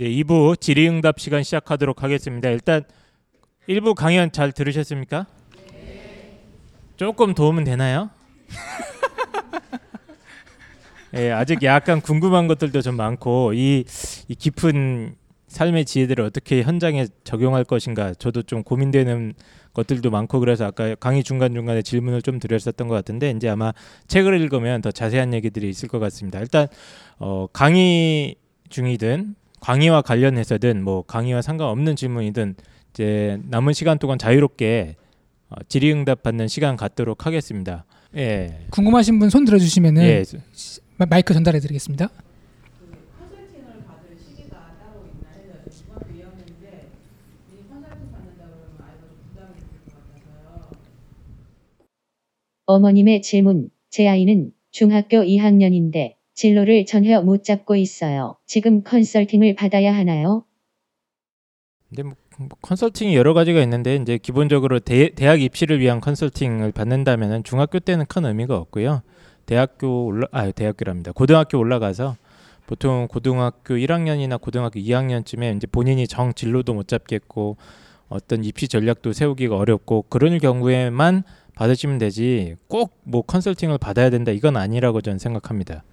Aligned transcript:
네, 0.00 0.08
2부 0.08 0.58
질의응답 0.58 1.20
시간 1.20 1.42
시작하도록 1.42 2.02
하겠습니다. 2.02 2.48
일단 2.48 2.84
1부 3.68 3.94
강연 3.94 4.32
잘 4.32 4.50
들으셨습니까? 4.50 5.26
조금 6.96 7.34
도움은 7.34 7.64
되나요? 7.64 8.08
예, 11.12 11.32
아직 11.32 11.62
약간 11.64 12.00
궁금한 12.00 12.48
것들도 12.48 12.80
좀 12.80 12.96
많고 12.96 13.52
이, 13.52 13.84
이 14.28 14.34
깊은 14.34 15.16
삶의 15.48 15.84
지혜들을 15.84 16.24
어떻게 16.24 16.62
현장에 16.62 17.06
적용할 17.22 17.64
것인가 17.64 18.14
저도 18.14 18.44
좀 18.44 18.62
고민되는 18.62 19.34
것들도 19.74 20.10
많고 20.10 20.40
그래서 20.40 20.64
아까 20.64 20.94
강의 20.94 21.22
중간 21.22 21.52
중간에 21.52 21.82
질문을 21.82 22.22
좀 22.22 22.38
드렸었던 22.38 22.88
것 22.88 22.94
같은데 22.94 23.32
이제 23.32 23.50
아마 23.50 23.74
책을 24.08 24.40
읽으면 24.40 24.80
더 24.80 24.90
자세한 24.90 25.34
얘기들이 25.34 25.68
있을 25.68 25.90
것 25.90 25.98
같습니다. 25.98 26.40
일단 26.40 26.68
어, 27.18 27.48
강의 27.52 28.36
중이든 28.70 29.34
강의와 29.60 30.02
관련해서든 30.02 30.82
뭐 30.82 31.02
강의와 31.02 31.42
상관없는 31.42 31.96
질문이든 31.96 32.54
이제 32.92 33.38
남은 33.48 33.72
시간 33.72 33.98
동안 33.98 34.18
자유롭게 34.18 34.96
어, 35.50 35.54
질의응답 35.68 36.22
받는 36.22 36.48
시간 36.48 36.76
갖도록 36.76 37.26
하겠습니다. 37.26 37.84
예. 38.16 38.66
궁금하신 38.70 39.18
분 39.18 39.28
손 39.30 39.44
들어주시면은 39.44 40.02
예. 40.02 40.24
마- 40.96 41.06
마이크 41.06 41.32
전달해드리겠습니다. 41.34 42.08
컨설팅을 42.08 43.84
받을 43.86 44.16
시기가 44.18 44.56
따로 44.78 45.06
있나 45.06 45.30
해서 45.30 45.70
중학교 45.70 46.06
2학년인데 46.06 46.88
이 47.52 47.68
컨설팅 47.68 48.10
받는다 48.10 48.44
그러면 48.46 48.76
아이가 48.80 49.06
좀 49.06 49.18
부담이 49.28 49.54
될것 49.54 49.94
같아서요. 49.94 50.70
어머님의 52.66 53.22
질문. 53.22 53.68
제 53.90 54.06
아이는 54.08 54.52
중학교 54.70 55.18
2학년인데 55.18 56.14
진로를 56.44 56.86
전혀 56.86 57.20
못 57.20 57.44
잡고 57.44 57.76
있어요. 57.76 58.36
지금 58.46 58.82
컨설팅을 58.82 59.54
받아야 59.56 59.94
하나요? 59.94 60.44
근데 61.90 62.02
뭐, 62.02 62.14
뭐 62.38 62.48
컨설팅이 62.62 63.14
여러 63.14 63.34
가지가 63.34 63.60
있는데 63.60 63.96
이제 63.96 64.16
기본적으로 64.16 64.80
대, 64.80 65.10
대학 65.10 65.42
입시를 65.42 65.80
위한 65.80 66.00
컨설팅을 66.00 66.72
받는다면은 66.72 67.44
중학교 67.44 67.78
때는 67.78 68.06
큰 68.06 68.24
의미가 68.24 68.56
없고요. 68.56 69.02
대학교 69.44 70.06
올라 70.06 70.28
아 70.32 70.50
대학교랍니다. 70.50 71.12
고등학교 71.12 71.58
올라가서 71.58 72.16
보통 72.66 73.06
고등학교 73.10 73.74
1학년이나 73.74 74.40
고등학교 74.40 74.80
2학년쯤에 74.80 75.56
이제 75.56 75.66
본인이 75.66 76.06
정 76.06 76.32
진로도 76.32 76.72
못 76.72 76.88
잡겠고 76.88 77.58
어떤 78.08 78.44
입시 78.44 78.66
전략도 78.66 79.12
세우기가 79.12 79.56
어렵고 79.58 80.06
그런 80.08 80.38
경우에만 80.38 81.24
받으시면 81.54 81.98
되지 81.98 82.56
꼭 82.66 82.98
뭐 83.02 83.20
컨설팅을 83.22 83.76
받아야 83.76 84.08
된다 84.08 84.32
이건 84.32 84.56
아니라고 84.56 85.02
저는 85.02 85.18
생각합니다. 85.18 85.84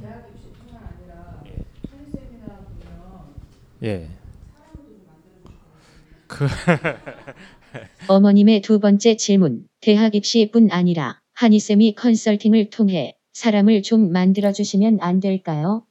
대학 0.00 0.28
입시뿐만 0.34 0.82
아니라 0.84 1.42
한세미나 1.90 2.46
보면 2.46 3.75
예. 3.86 4.08
어머님의 8.08 8.62
두 8.62 8.80
번째 8.80 9.16
질문. 9.16 9.64
대학 9.80 10.14
입시뿐 10.14 10.70
아니라 10.70 11.20
한이쌤이 11.34 11.94
컨설팅을 11.94 12.70
통해 12.70 13.16
사람을 13.32 13.82
좀 13.82 14.10
만들어 14.12 14.52
주시면 14.52 14.98
안 15.00 15.20
될까요? 15.20 15.84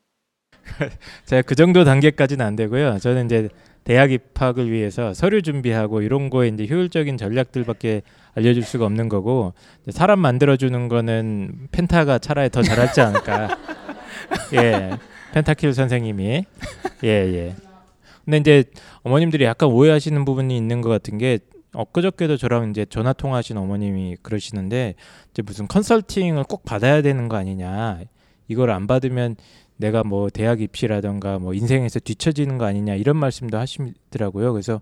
제가 1.26 1.42
그 1.44 1.56
정도 1.56 1.84
단계까지는 1.84 2.46
안 2.46 2.56
되고요. 2.56 2.98
저는 3.00 3.26
이제 3.26 3.50
대학 3.84 4.12
입학을 4.12 4.72
위해서 4.72 5.14
서류 5.14 5.44
준비하고 5.44 6.02
이런 6.02 6.32
거에 6.32 6.48
이제 6.48 6.66
효율적인 6.68 7.18
전략들밖에 7.18 8.02
알려줄 8.34 8.64
수가 8.64 8.86
없는 8.86 9.10
거고 9.10 9.54
사람 9.90 10.20
만들어주는 10.20 10.88
거는 10.88 11.68
펜타가 11.72 12.18
차라리 12.18 12.50
더 12.50 12.64
잘하지 12.64 13.02
않을까. 13.02 13.58
예, 14.56 14.98
펜타킬 15.34 15.74
선생님이 15.74 16.46
예 17.04 17.10
예. 17.10 17.56
근데 18.26 18.38
이제 18.38 18.64
어머님들이 19.04 19.46
약간 19.46 19.70
오해하시는 19.70 20.26
부분이 20.26 20.56
있는 20.58 20.82
것 20.82 20.90
같은 20.90 21.18
게 21.18 21.40
엊그저께도 21.74 22.38
저랑 22.38 22.72
이제 22.72 22.86
전화 22.90 23.14
통화하신 23.14 23.58
어머님이 23.58 24.18
그러시는데 24.22 24.96
이제 25.32 25.42
무슨 25.42 25.68
컨설팅을 25.68 26.44
꼭 26.46 26.66
받아야 26.66 27.02
되는 27.02 27.28
거 27.28 27.38
아니냐. 27.38 28.00
이걸 28.48 28.72
안 28.72 28.88
받으면 28.88 29.36
내가 29.78 30.04
뭐 30.04 30.30
대학 30.30 30.62
입시라던가 30.62 31.40
뭐 31.40 31.54
인생에서 31.54 32.00
뒤처지는 32.00 32.58
거 32.58 32.66
아니냐 32.66 32.96
이런 32.96 33.18
말씀도 33.18 33.58
하시더라고요. 33.58 34.54
그래서 34.54 34.82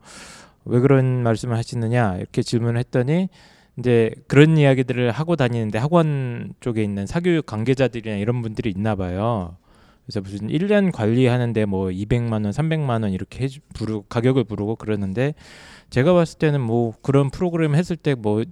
왜 0.66 0.80
그런 0.80 1.24
말씀을 1.24 1.58
하시느냐 1.58 2.18
이렇게 2.18 2.42
질문을 2.44 2.80
했더니 2.80 3.30
이제 3.78 4.12
그런 4.28 4.58
이야기들을 4.58 5.12
하고 5.12 5.36
다니는데 5.36 5.80
학원 5.80 6.54
쪽에 6.60 6.84
있는 6.84 7.08
사교육 7.08 7.46
관계자들이나 7.46 8.18
이런 8.18 8.42
분들이 8.42 8.70
있나 8.70 8.96
봐요. 8.96 9.58
그래서 10.06 10.22
무슨 10.22 10.48
1년 10.50 10.92
관리하는데 10.92 11.66
뭐 11.66 11.88
200만 11.88 12.44
원, 12.44 12.52
300만 12.52 13.04
원 13.04 13.12
이렇게 13.12 13.46
해 13.46 13.50
부르 13.74 14.02
가격을 14.10 14.44
부르고 14.44 14.76
그러는데 14.76 15.34
제가 15.90 16.14
봤을 16.14 16.40
때는 16.40 16.62
뭐 16.62 16.94
그런 17.02 17.30
프로그램 17.30 17.76
했을 17.76 17.96
때 17.96 18.16
뭐 18.16 18.44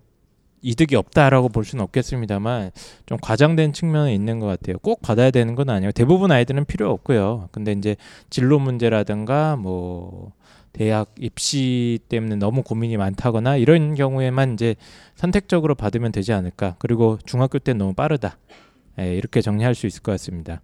이득이 0.62 0.96
없다라고 0.96 1.50
볼 1.50 1.66
수는 1.66 1.84
없겠습니다만 1.84 2.72
좀 3.06 3.18
과장된 3.22 3.74
측면은 3.74 4.12
있는 4.12 4.40
것 4.40 4.46
같아요. 4.48 4.78
꼭 4.80 5.02
받아야 5.02 5.32
되는 5.32 5.56
건 5.56 5.70
아니에요. 5.70 5.92
대부분 5.92 6.32
아이들은 6.32 6.66
필요 6.66 6.92
없고요. 6.92 7.50
근데 7.52 7.72
이제 7.72 7.96
진로 8.30 8.60
문제라든가 8.60 9.56
뭐 9.56 10.34
대학 10.74 11.14
입시 11.20 12.00
때문에 12.10 12.36
너무 12.36 12.64
고민이 12.64 12.98
많다거나 12.98 13.58
이런 13.58 13.96
경우에만 13.96 14.54
이제 14.54 14.76
선택적으로 15.16 15.76
받으면 15.76 16.12
되지 16.12 16.32
않을까. 16.34 16.76
그리고 16.80 17.18
중학교 17.26 17.60
때 17.60 17.74
너무 17.74 17.94
빠르다. 17.94 18.38
예, 19.00 19.16
이렇게 19.16 19.42
정리할 19.42 19.76
수 19.76 19.88
있을 19.88 20.02
것 20.02 20.12
같습니다. 20.14 20.62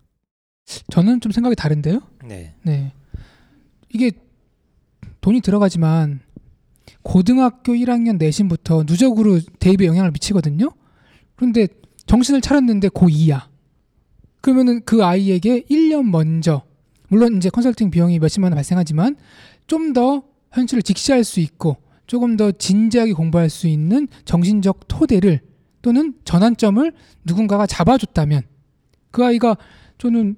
저는 0.92 1.22
좀 1.22 1.32
생각이 1.32 1.56
다른데요. 1.56 2.02
네. 2.26 2.54
네. 2.64 2.94
이게 3.94 4.12
돈이 5.22 5.42
들어가지만 5.42 6.22
고등학교 7.02 7.74
1학년 7.74 8.18
내신부터 8.18 8.84
누적으로 8.86 9.40
대입에 9.60 9.86
영향을 9.86 10.12
미치거든요. 10.12 10.72
그런데 11.36 11.68
정신을 12.06 12.42
차렸는데 12.42 12.90
고2야. 12.90 13.48
그러면은 14.42 14.82
그 14.86 15.04
아이에게 15.04 15.62
1년 15.70 16.10
먼저 16.10 16.64
물론 17.10 17.38
이제 17.38 17.50
컨설팅 17.50 17.90
비용이 17.92 18.20
몇십만 18.20 18.52
원 18.52 18.56
발생하지만 18.56 19.16
좀 19.68 19.94
더 19.94 20.24
현실을 20.52 20.82
직시할 20.82 21.24
수 21.24 21.40
있고 21.40 21.78
조금 22.08 22.38
더 22.38 22.52
진지하게 22.52 23.14
공부할 23.14 23.50
수 23.50 23.68
있는 23.68 24.08
정신적 24.26 24.88
토대를 24.88 25.42
또는 25.82 26.14
전환점을 26.24 26.94
누군가가 27.26 27.68
잡아줬다면 27.68 28.44
그 29.12 29.26
아이가 29.26 29.58
저는 29.98 30.36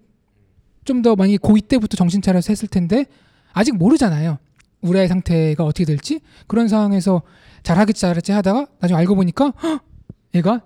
좀더 0.90 1.16
만약에 1.16 1.38
고2 1.38 1.68
때부터 1.68 1.96
정신 1.98 2.22
차려서 2.22 2.52
했을 2.52 2.68
텐데 2.68 3.06
아직 3.54 3.76
모르잖아요. 3.78 4.40
우리 4.82 5.00
아이 5.00 5.08
상태가 5.08 5.64
어떻게 5.64 5.86
될지 5.86 6.22
그런 6.48 6.68
상황에서 6.68 7.22
잘하겠지 7.64 8.02
잘하겠지 8.02 8.32
하다가 8.32 8.68
나중에 8.80 8.98
알고 9.00 9.16
보니까 9.16 9.54
헉! 9.64 9.84
얘가 10.34 10.62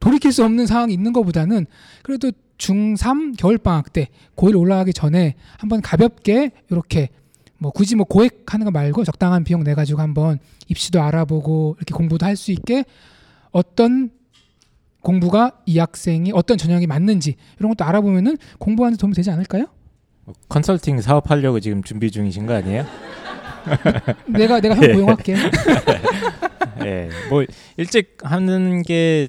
돌이킬 0.00 0.32
수 0.32 0.44
없는 0.44 0.66
상황이 0.66 0.94
있는 0.94 1.12
것보다는 1.12 1.66
그래도 2.02 2.30
중3 2.56 3.36
겨울방학 3.38 3.92
때 3.92 4.08
고1 4.36 4.58
올라가기 4.58 4.92
전에 4.92 5.34
한번 5.58 5.80
가볍게 5.82 6.52
이렇게 6.70 7.10
뭐 7.58 7.70
굳이 7.72 7.94
뭐 7.96 8.06
고액하는 8.06 8.64
거 8.64 8.70
말고 8.70 9.04
적당한 9.04 9.44
비용 9.44 9.64
내 9.64 9.74
가지고 9.74 10.00
한번 10.00 10.38
입시도 10.68 11.02
알아보고 11.02 11.74
이렇게 11.78 11.94
공부도 11.94 12.24
할 12.24 12.36
수 12.36 12.52
있게 12.52 12.84
어떤 13.50 14.10
공부가 15.02 15.52
이 15.66 15.78
학생이 15.78 16.32
어떤 16.34 16.58
전형이 16.58 16.86
맞는지 16.86 17.36
이런 17.58 17.70
것도 17.70 17.84
알아보면은 17.84 18.36
공부하는 18.58 18.96
데 18.96 19.00
도움이 19.00 19.14
되지 19.14 19.30
않을까요? 19.30 19.66
뭐 20.24 20.34
컨설팅 20.48 21.00
사업하려고 21.00 21.60
지금 21.60 21.82
준비 21.82 22.10
중이신 22.10 22.46
거 22.46 22.54
아니에요? 22.54 22.84
내가 24.26 24.60
내가 24.60 24.74
형 24.76 24.92
고용할게. 24.92 25.34
예. 26.84 27.08
뭐 27.30 27.44
일찍 27.76 28.16
하는 28.22 28.82
게 28.82 29.28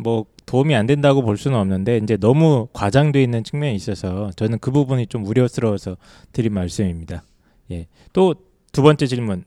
뭐 0.00 0.26
도움이 0.46 0.76
안 0.76 0.86
된다고 0.86 1.22
볼 1.22 1.36
수는 1.36 1.58
없는데 1.58 1.98
이제 1.98 2.16
너무 2.16 2.68
과장돼 2.72 3.20
있는 3.20 3.42
측면이 3.42 3.74
있어서 3.74 4.30
저는 4.36 4.60
그 4.60 4.70
부분이 4.70 5.08
좀 5.08 5.26
우려스러워서 5.26 5.96
드린 6.32 6.54
말씀입니다. 6.54 7.24
예. 7.72 7.86
또 8.12 8.34
두 8.70 8.82
번째 8.82 9.06
질문. 9.06 9.44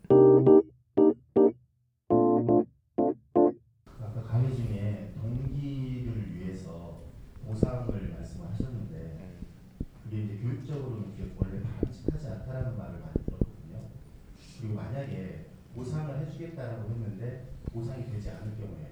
주겠다라고 16.42 16.92
했는데 16.92 17.38
보상이 17.72 18.06
되지 18.10 18.30
않을 18.30 18.52
경우에 18.58 18.88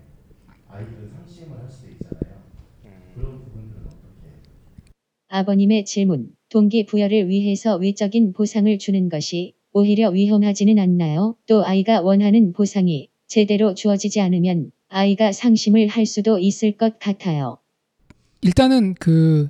아이들은 0.68 1.10
상심을 1.12 1.58
할 1.60 1.68
수도 1.68 1.90
있잖아요. 1.90 2.44
그런 3.14 3.40
부분들은 3.40 3.86
어떻게? 3.88 4.40
아버님의 5.28 5.86
질문. 5.86 6.30
동기 6.50 6.86
부여를 6.86 7.28
위해서 7.30 7.76
위적인 7.76 8.34
보상을 8.34 8.78
주는 8.80 9.10
것이 9.10 9.54
오히려 9.72 10.10
위험하지는 10.10 10.80
않나요? 10.80 11.36
또 11.48 11.64
아이가 11.66 12.02
원하는 12.02 12.54
보상이 12.54 13.10
제대로 13.28 13.76
주어지지 13.76 14.22
않으면 14.22 14.72
아이가 14.88 15.32
상심을 15.32 15.88
할 15.88 16.06
수도 16.08 16.40
있을 16.40 16.78
것 16.78 16.98
같아요. 17.00 17.60
일단은 18.42 18.96
그 18.96 19.50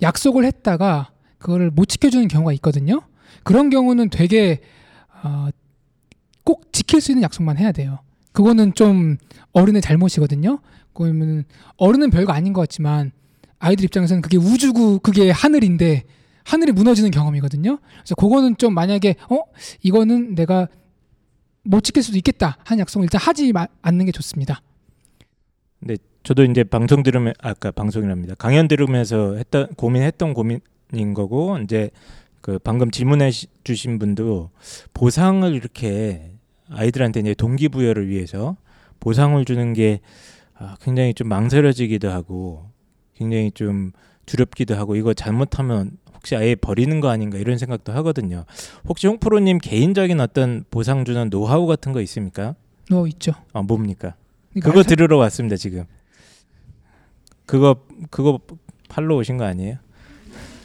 약속을 0.00 0.44
했다가 0.46 1.12
그거를 1.38 1.70
못 1.70 1.86
지켜주는 1.86 2.28
경우가 2.28 2.52
있거든요. 2.54 3.02
그런 3.44 3.68
경우는 3.68 4.08
되게 4.08 4.60
어, 5.22 5.48
꼭 6.44 6.72
지킬 6.72 7.00
수 7.00 7.12
있는 7.12 7.22
약속만 7.22 7.58
해야 7.58 7.72
돼요. 7.72 7.98
그거는 8.32 8.74
좀 8.74 9.16
어른의 9.52 9.82
잘못이거든요. 9.82 10.58
그러면 10.94 11.44
어른은 11.76 12.10
별거 12.10 12.32
아닌 12.32 12.52
것 12.52 12.60
같지만 12.62 13.12
아이들 13.58 13.84
입장에서는 13.84 14.22
그게 14.22 14.36
우주고 14.36 14.98
그게 15.00 15.30
하늘인데 15.30 16.04
하늘이 16.44 16.72
무너지는 16.72 17.10
경험이거든요. 17.10 17.78
그래서 17.78 18.14
그거는 18.16 18.56
좀 18.56 18.74
만약에 18.74 19.16
어 19.30 19.40
이거는 19.82 20.34
내가 20.34 20.68
못 21.62 21.82
지킬 21.82 22.02
수도 22.02 22.16
있겠다 22.18 22.58
하는 22.64 22.80
약속을 22.80 23.04
일단 23.04 23.20
하지 23.20 23.52
마, 23.52 23.66
않는 23.82 24.06
게 24.06 24.12
좋습니다. 24.12 24.60
저도 26.24 26.44
이제 26.44 26.62
방송 26.62 27.02
들으면 27.02 27.34
아까 27.40 27.72
방송이랍니다. 27.72 28.34
강연 28.36 28.68
들으면서 28.68 29.34
했던 29.34 29.66
고민했던 29.74 30.34
고민인 30.34 31.14
거고 31.14 31.58
이제 31.58 31.90
그 32.42 32.58
방금 32.58 32.90
질문해 32.90 33.30
시- 33.30 33.46
주신 33.64 33.98
분도 33.98 34.50
보상을 34.92 35.50
이렇게 35.54 36.30
아이들한테 36.68 37.20
이제 37.20 37.34
동기부여를 37.34 38.08
위해서 38.08 38.56
보상을 39.00 39.42
주는 39.44 39.72
게 39.72 40.00
아, 40.58 40.76
굉장히 40.82 41.14
좀 41.14 41.28
망설여지기도 41.28 42.10
하고 42.10 42.68
굉장히 43.14 43.50
좀 43.52 43.92
두렵기도 44.26 44.74
하고 44.76 44.96
이거 44.96 45.14
잘못하면 45.14 45.92
혹시 46.14 46.36
아예 46.36 46.54
버리는 46.54 47.00
거 47.00 47.08
아닌가 47.08 47.38
이런 47.38 47.58
생각도 47.58 47.92
하거든요. 47.94 48.44
혹시 48.88 49.06
홍프로님 49.08 49.58
개인적인 49.58 50.20
어떤 50.20 50.64
보상 50.70 51.04
주는 51.04 51.30
노하우 51.30 51.66
같은 51.66 51.92
거 51.92 52.00
있습니까? 52.02 52.54
너 52.90 53.06
있죠. 53.08 53.32
아 53.52 53.62
뭡니까? 53.62 54.14
그거? 54.62 54.82
들으러 54.82 55.16
왔습니다 55.18 55.56
지금. 55.56 55.84
그거 57.46 57.76
그거 58.10 58.38
팔로 58.88 59.16
오신 59.16 59.36
거 59.38 59.44
아니에요? 59.44 59.78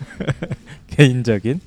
개인적인 0.97 1.59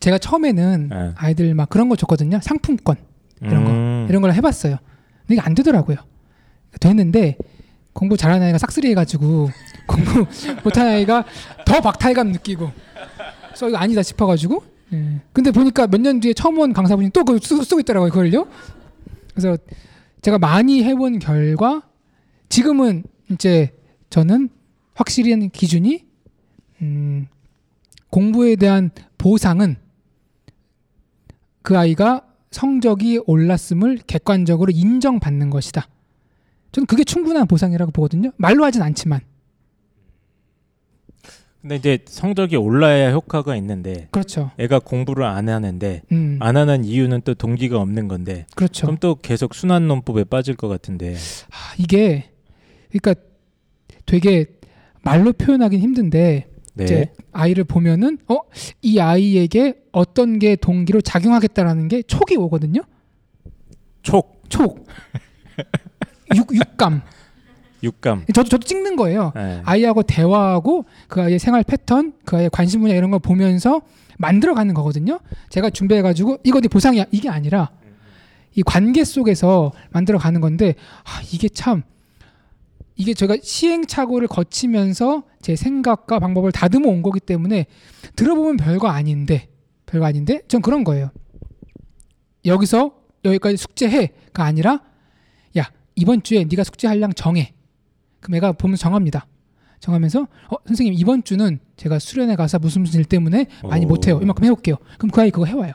제가 0.00 0.18
처음에는 0.18 0.88
네. 0.88 1.12
아이들 1.16 1.54
막 1.54 1.68
그런 1.68 1.88
거 1.88 1.96
줬거든요. 1.96 2.40
상품권 2.42 2.96
이런 3.42 3.64
거. 3.64 3.70
음. 3.70 4.06
이런 4.08 4.22
걸 4.22 4.32
해봤어요. 4.32 4.76
근데 5.22 5.34
이게 5.34 5.40
안 5.40 5.54
되더라고요. 5.54 5.96
됐는데 6.80 7.36
공부 7.92 8.16
잘하는 8.16 8.46
아이가 8.46 8.58
싹쓸이 8.58 8.88
해가지고 8.90 9.50
공부 9.86 10.24
못하는 10.64 10.92
아이가 10.92 11.24
더 11.66 11.80
박탈감 11.80 12.32
느끼고 12.32 12.70
그래서 13.48 13.68
이거 13.68 13.76
아니다 13.78 14.02
싶어가지고 14.02 14.62
예. 14.92 15.20
근데 15.32 15.50
보니까 15.50 15.86
몇 15.86 16.00
년 16.00 16.20
뒤에 16.20 16.32
처음 16.32 16.58
온 16.58 16.72
강사분이 16.72 17.10
또 17.10 17.24
그걸 17.24 17.40
쓰- 17.42 17.62
쓰고 17.62 17.80
있더라고요 17.80 18.10
그걸요 18.10 18.46
그래서 19.34 19.56
제가 20.22 20.38
많이 20.38 20.82
해본 20.84 21.18
결과 21.18 21.82
지금은 22.48 23.04
이제 23.30 23.72
저는 24.10 24.48
확실히 24.94 25.30
한 25.32 25.50
기준이 25.50 26.04
음, 26.82 27.26
공부에 28.10 28.56
대한 28.56 28.90
보상은 29.18 29.76
그 31.62 31.78
아이가 31.78 32.26
성적이 32.50 33.20
올랐음을 33.26 33.98
객관적으로 34.06 34.72
인정받는 34.72 35.50
것이다. 35.50 35.88
저는 36.72 36.86
그게 36.86 37.04
충분한 37.04 37.46
보상이라고 37.46 37.92
보거든요. 37.92 38.30
말로 38.36 38.64
하진 38.64 38.82
않지만. 38.82 39.20
근데 41.60 41.76
이제 41.76 41.98
성적이 42.06 42.56
올라야 42.56 43.12
효과가 43.12 43.54
있는데 43.56 44.08
그렇죠. 44.12 44.50
애가 44.58 44.78
공부를 44.78 45.24
안 45.24 45.50
하는데 45.50 46.00
음, 46.10 46.38
안 46.40 46.56
하는 46.56 46.84
이유는 46.86 47.20
또 47.24 47.34
동기가 47.34 47.78
없는 47.78 48.08
건데 48.08 48.46
그렇죠. 48.56 48.86
그럼 48.86 48.96
또 48.98 49.14
계속 49.16 49.54
순환 49.54 49.86
논법에 49.86 50.24
빠질 50.24 50.56
것 50.56 50.68
같은데 50.68 51.16
아, 51.50 51.74
이게 51.76 52.30
그러니까 52.90 53.14
되게 54.06 54.46
말로 55.02 55.34
표현하기는 55.34 55.82
힘든데 55.82 56.49
네. 56.74 56.84
이제 56.84 57.12
아이를 57.32 57.64
보면은 57.64 58.18
어 58.28 58.38
이 58.82 58.98
아이에게 59.00 59.74
어떤 59.92 60.38
게 60.38 60.56
동기로 60.56 61.00
작용하겠다라는 61.00 61.88
게 61.88 62.02
촉이 62.02 62.36
오거든요. 62.38 62.80
촉 64.02 64.42
촉. 64.48 64.86
육 66.36 66.54
육감. 66.54 67.02
육감 67.82 68.26
저도 68.34 68.48
저도 68.48 68.64
찍는 68.66 68.96
거예요. 68.96 69.32
네. 69.34 69.62
아이하고 69.64 70.02
대화하고 70.02 70.84
그 71.08 71.22
아이의 71.22 71.38
생활 71.38 71.62
패턴, 71.64 72.12
그 72.24 72.36
아이의 72.36 72.50
관심 72.50 72.82
분야 72.82 72.94
이런 72.94 73.10
걸 73.10 73.20
보면서 73.20 73.80
만들어가는 74.18 74.74
거거든요. 74.74 75.18
제가 75.48 75.70
준비해가지고 75.70 76.38
이거 76.44 76.60
네 76.60 76.68
보상이야 76.68 77.04
이게 77.10 77.28
아니라 77.28 77.70
이 78.54 78.62
관계 78.62 79.04
속에서 79.04 79.72
만들어가는 79.90 80.40
건데 80.40 80.74
아, 81.04 81.22
이게 81.32 81.48
참 81.48 81.82
이게 83.00 83.14
제가 83.14 83.38
시행착오를 83.42 84.28
거치면서 84.28 85.22
제 85.40 85.56
생각과 85.56 86.18
방법을 86.18 86.52
다듬어 86.52 86.86
온 86.86 87.00
거기 87.00 87.18
때문에 87.18 87.64
들어보면 88.14 88.58
별거 88.58 88.88
아닌데 88.88 89.48
별거 89.86 90.04
아닌데 90.04 90.42
전 90.48 90.60
그런 90.60 90.84
거예요. 90.84 91.10
여기서 92.44 92.92
여기까지 93.24 93.56
숙제해가 93.56 94.44
아니라 94.44 94.82
야 95.56 95.70
이번 95.96 96.22
주에 96.22 96.44
네가 96.44 96.62
숙제할 96.62 97.00
양 97.00 97.14
정해. 97.14 97.54
그럼 98.20 98.34
애가 98.36 98.52
보면서 98.52 98.82
정합니다. 98.82 99.26
정하면서 99.78 100.20
어 100.50 100.56
선생님 100.66 100.92
이번 100.92 101.24
주는 101.24 101.58
제가 101.76 101.98
수련회 101.98 102.36
가서 102.36 102.58
무슨 102.58 102.82
무슨 102.82 103.00
일 103.00 103.06
때문에 103.06 103.46
많이 103.62 103.86
오. 103.86 103.88
못해요. 103.88 104.20
이만큼 104.20 104.44
해올게요. 104.44 104.76
그럼 104.98 105.10
그 105.10 105.22
아이 105.22 105.30
그거 105.30 105.46
해와요. 105.46 105.72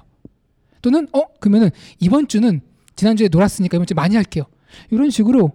또는 0.83 1.07
어 1.11 1.23
그러면은 1.39 1.71
이번 1.99 2.27
주는 2.27 2.61
지난주에 2.95 3.29
놀았으니까 3.31 3.77
이번 3.77 3.87
주 3.87 3.95
많이 3.95 4.15
할게요. 4.15 4.43
이런 4.91 5.09
식으로 5.09 5.53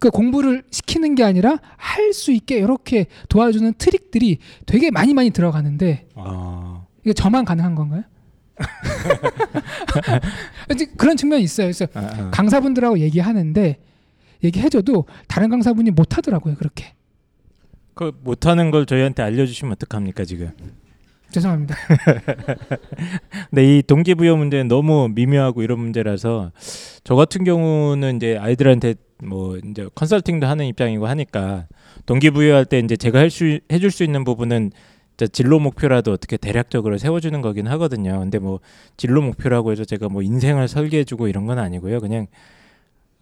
그 0.00 0.10
공부를 0.10 0.64
시키는 0.70 1.14
게 1.14 1.24
아니라 1.24 1.58
할 1.76 2.12
수 2.12 2.32
있게 2.32 2.58
이렇게 2.58 3.06
도와주는 3.28 3.74
트릭들이 3.78 4.38
되게 4.66 4.90
많이 4.90 5.14
많이 5.14 5.30
들어가는데 5.30 6.08
아, 6.16 6.82
이게 7.04 7.12
저만 7.12 7.44
가능한 7.44 7.76
건가요? 7.76 8.02
이제 10.74 10.86
그런 10.96 11.16
측면이 11.16 11.42
있어요. 11.44 11.66
그래서 11.66 11.86
아, 11.94 12.00
아. 12.00 12.30
강사분들하고 12.30 12.98
얘기하는데 12.98 13.78
얘기해줘도 14.42 15.04
다른 15.28 15.50
강사분이 15.50 15.90
못하더라고요. 15.92 16.56
그렇게 16.56 16.94
그 17.94 18.12
못하는 18.24 18.70
걸 18.70 18.86
저희한테 18.86 19.22
알려주시면 19.22 19.72
어떡합니까 19.72 20.24
지금? 20.24 20.50
죄송합니다. 21.30 21.76
근데 23.50 23.64
이 23.78 23.82
동기부여 23.82 24.36
문제는 24.36 24.68
너무 24.68 25.08
미묘하고 25.14 25.62
이런 25.62 25.78
문제라서 25.78 26.50
저 27.04 27.14
같은 27.14 27.44
경우는 27.44 28.16
이제 28.16 28.36
아이들한테 28.36 28.94
뭐 29.22 29.58
이제 29.58 29.88
컨설팅도 29.94 30.46
하는 30.46 30.66
입장이고 30.66 31.06
하니까 31.06 31.66
동기부여할 32.06 32.64
때 32.64 32.78
이제 32.78 32.96
제가 32.96 33.18
할수 33.18 33.60
해줄 33.70 33.90
수 33.90 34.04
있는 34.04 34.24
부분은 34.24 34.72
진로 35.32 35.58
목표라도 35.58 36.12
어떻게 36.12 36.38
대략적으로 36.38 36.96
세워주는 36.96 37.42
거긴 37.42 37.66
하거든요. 37.68 38.18
근데 38.20 38.38
뭐 38.38 38.60
진로 38.96 39.20
목표라고 39.20 39.70
해서 39.70 39.84
제가 39.84 40.08
뭐 40.08 40.22
인생을 40.22 40.66
설계해주고 40.66 41.28
이런 41.28 41.44
건 41.46 41.58
아니고요. 41.58 42.00
그냥 42.00 42.26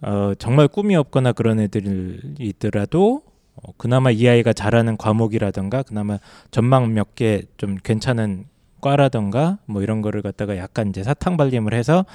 어 0.01 0.33
정말 0.39 0.69
꿈이 0.69 0.95
없거나 0.95 1.33
그런 1.33 1.59
애들이 1.59 2.19
있더라도 2.39 3.21
어, 3.55 3.73
그나마 3.75 4.11
이 4.11 4.25
아이가 4.29 4.53
잘하는 4.53 4.95
과목이라던가 4.95 5.83
그나마 5.83 6.19
전망 6.51 6.93
몇 6.93 7.15
개 7.15 7.41
좀 7.57 7.75
괜찮은 7.83 8.45
과라던가 8.79 9.57
뭐 9.65 9.81
이런 9.83 10.01
거를 10.01 10.21
갖다가 10.21 10.55
약간 10.55 10.87
이제 10.87 11.03
사탕 11.03 11.35
발림을 11.35 11.73
해서 11.73 12.05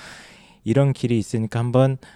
이런 0.65 0.95
길이 0.95 1.19
있으니까 1.19 1.59
한번 1.59 1.99
어, 2.01 2.07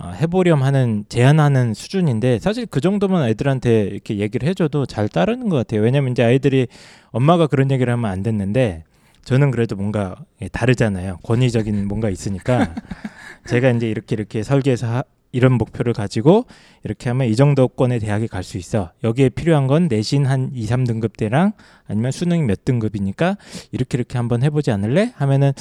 해보렴 0.00 0.62
하는 0.62 1.04
제안하는 1.08 1.74
수준인데 1.74 2.38
사실 2.38 2.66
그 2.66 2.80
정도면 2.80 3.28
애들한테 3.28 3.82
이렇게 3.84 4.18
얘기를 4.18 4.48
해줘도 4.48 4.86
잘 4.86 5.08
따르는 5.08 5.48
것 5.48 5.56
같아요. 5.56 5.82
왜냐면 5.82 6.12
이제 6.12 6.22
아이들이 6.24 6.66
엄마가 7.10 7.46
그런 7.46 7.70
얘기를 7.70 7.92
하면 7.92 8.10
안 8.10 8.22
듣는데 8.22 8.84
저는 9.24 9.50
그래도 9.50 9.76
뭔가 9.76 10.16
예, 10.40 10.48
다르잖아요. 10.48 11.18
권위적인 11.22 11.86
뭔가 11.88 12.08
있으니까 12.10 12.74
제가 13.46 13.70
이제 13.70 13.88
이렇게 13.88 14.14
이렇게 14.16 14.42
설계해서 14.42 14.86
하- 14.86 15.04
이런 15.34 15.52
목표를 15.54 15.92
가지고 15.94 16.44
이렇게 16.84 17.08
하면 17.08 17.26
이 17.28 17.36
정도권의 17.36 18.00
대학에 18.00 18.26
갈 18.26 18.42
수 18.42 18.58
있어. 18.58 18.90
여기에 19.04 19.30
필요한 19.30 19.66
건 19.66 19.88
내신 19.88 20.26
한 20.26 20.50
2, 20.54 20.66
3등급 20.66 21.16
대랑 21.16 21.52
아니면 21.86 22.10
수능이 22.12 22.42
몇 22.42 22.64
등급이니까 22.64 23.36
이렇게 23.70 23.96
이렇게 23.98 24.18
한번 24.18 24.42
해보지 24.42 24.70
않을래? 24.70 25.12
하면은 25.16 25.52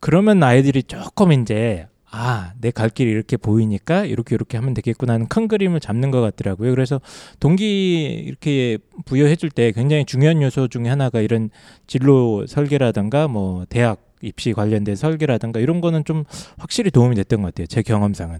그러면 0.00 0.42
아이들이 0.42 0.82
조금 0.82 1.32
이제 1.32 1.86
아, 2.10 2.52
내 2.60 2.70
갈 2.70 2.88
길이 2.88 3.10
이렇게 3.10 3.36
보이니까 3.36 4.04
이렇게 4.04 4.34
이렇게 4.34 4.56
하면 4.58 4.74
되겠구나 4.74 5.14
하는 5.14 5.26
큰 5.28 5.48
그림을 5.48 5.80
잡는 5.80 6.10
것 6.10 6.20
같더라고요. 6.20 6.70
그래서 6.70 7.00
동기 7.40 8.04
이렇게 8.26 8.78
부여해 9.04 9.36
줄 9.36 9.50
때 9.50 9.72
굉장히 9.72 10.04
중요한 10.04 10.40
요소 10.40 10.68
중에 10.68 10.88
하나가 10.88 11.20
이런 11.20 11.50
진로 11.86 12.46
설계라든가 12.46 13.28
뭐 13.28 13.64
대학 13.68 14.02
입시 14.22 14.52
관련된 14.52 14.96
설계라든가 14.96 15.60
이런 15.60 15.80
거는 15.80 16.04
좀 16.04 16.24
확실히 16.58 16.90
도움이 16.90 17.16
됐던 17.16 17.42
것 17.42 17.48
같아요. 17.54 17.66
제 17.66 17.82
경험상은. 17.82 18.38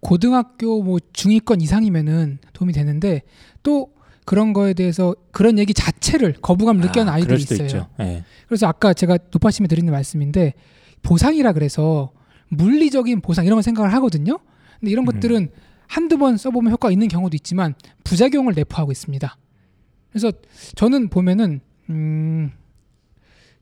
고등학교 0.00 0.82
뭐 0.82 0.98
중위권 1.12 1.60
이상이면은 1.60 2.38
도움이 2.52 2.72
되는데 2.72 3.22
또 3.62 3.92
그런 4.24 4.52
거에 4.52 4.74
대해서 4.74 5.14
그런 5.30 5.58
얘기 5.58 5.74
자체를 5.74 6.34
거부감을 6.40 6.82
느끼는 6.82 7.08
아, 7.08 7.14
아이들이 7.14 7.26
그럴 7.26 7.38
수도 7.40 7.64
있어요. 7.64 7.86
예. 8.00 8.24
그래서 8.46 8.66
아까 8.66 8.94
제가 8.94 9.18
높아심에 9.32 9.66
드리는 9.66 9.90
말씀인데 9.92 10.54
보상이라 11.02 11.52
그래서 11.52 12.12
물리적인 12.50 13.20
보상 13.22 13.44
이런 13.46 13.56
걸 13.56 13.62
생각을 13.62 13.92
하거든요. 13.94 14.38
근데 14.78 14.92
이런 14.92 15.04
음. 15.04 15.06
것들은 15.06 15.50
한두 15.88 16.18
번 16.18 16.36
써보면 16.36 16.72
효과가 16.72 16.92
있는 16.92 17.08
경우도 17.08 17.34
있지만 17.36 17.74
부작용을 18.04 18.54
내포하고 18.54 18.92
있습니다. 18.92 19.36
그래서 20.10 20.30
저는 20.76 21.08
보면은 21.08 21.60
음 21.88 22.52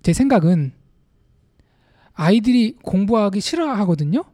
제 0.02 0.12
생각은 0.12 0.73
아이들이 2.14 2.76
공부하기 2.83 3.40
싫어하거든요. 3.40 4.25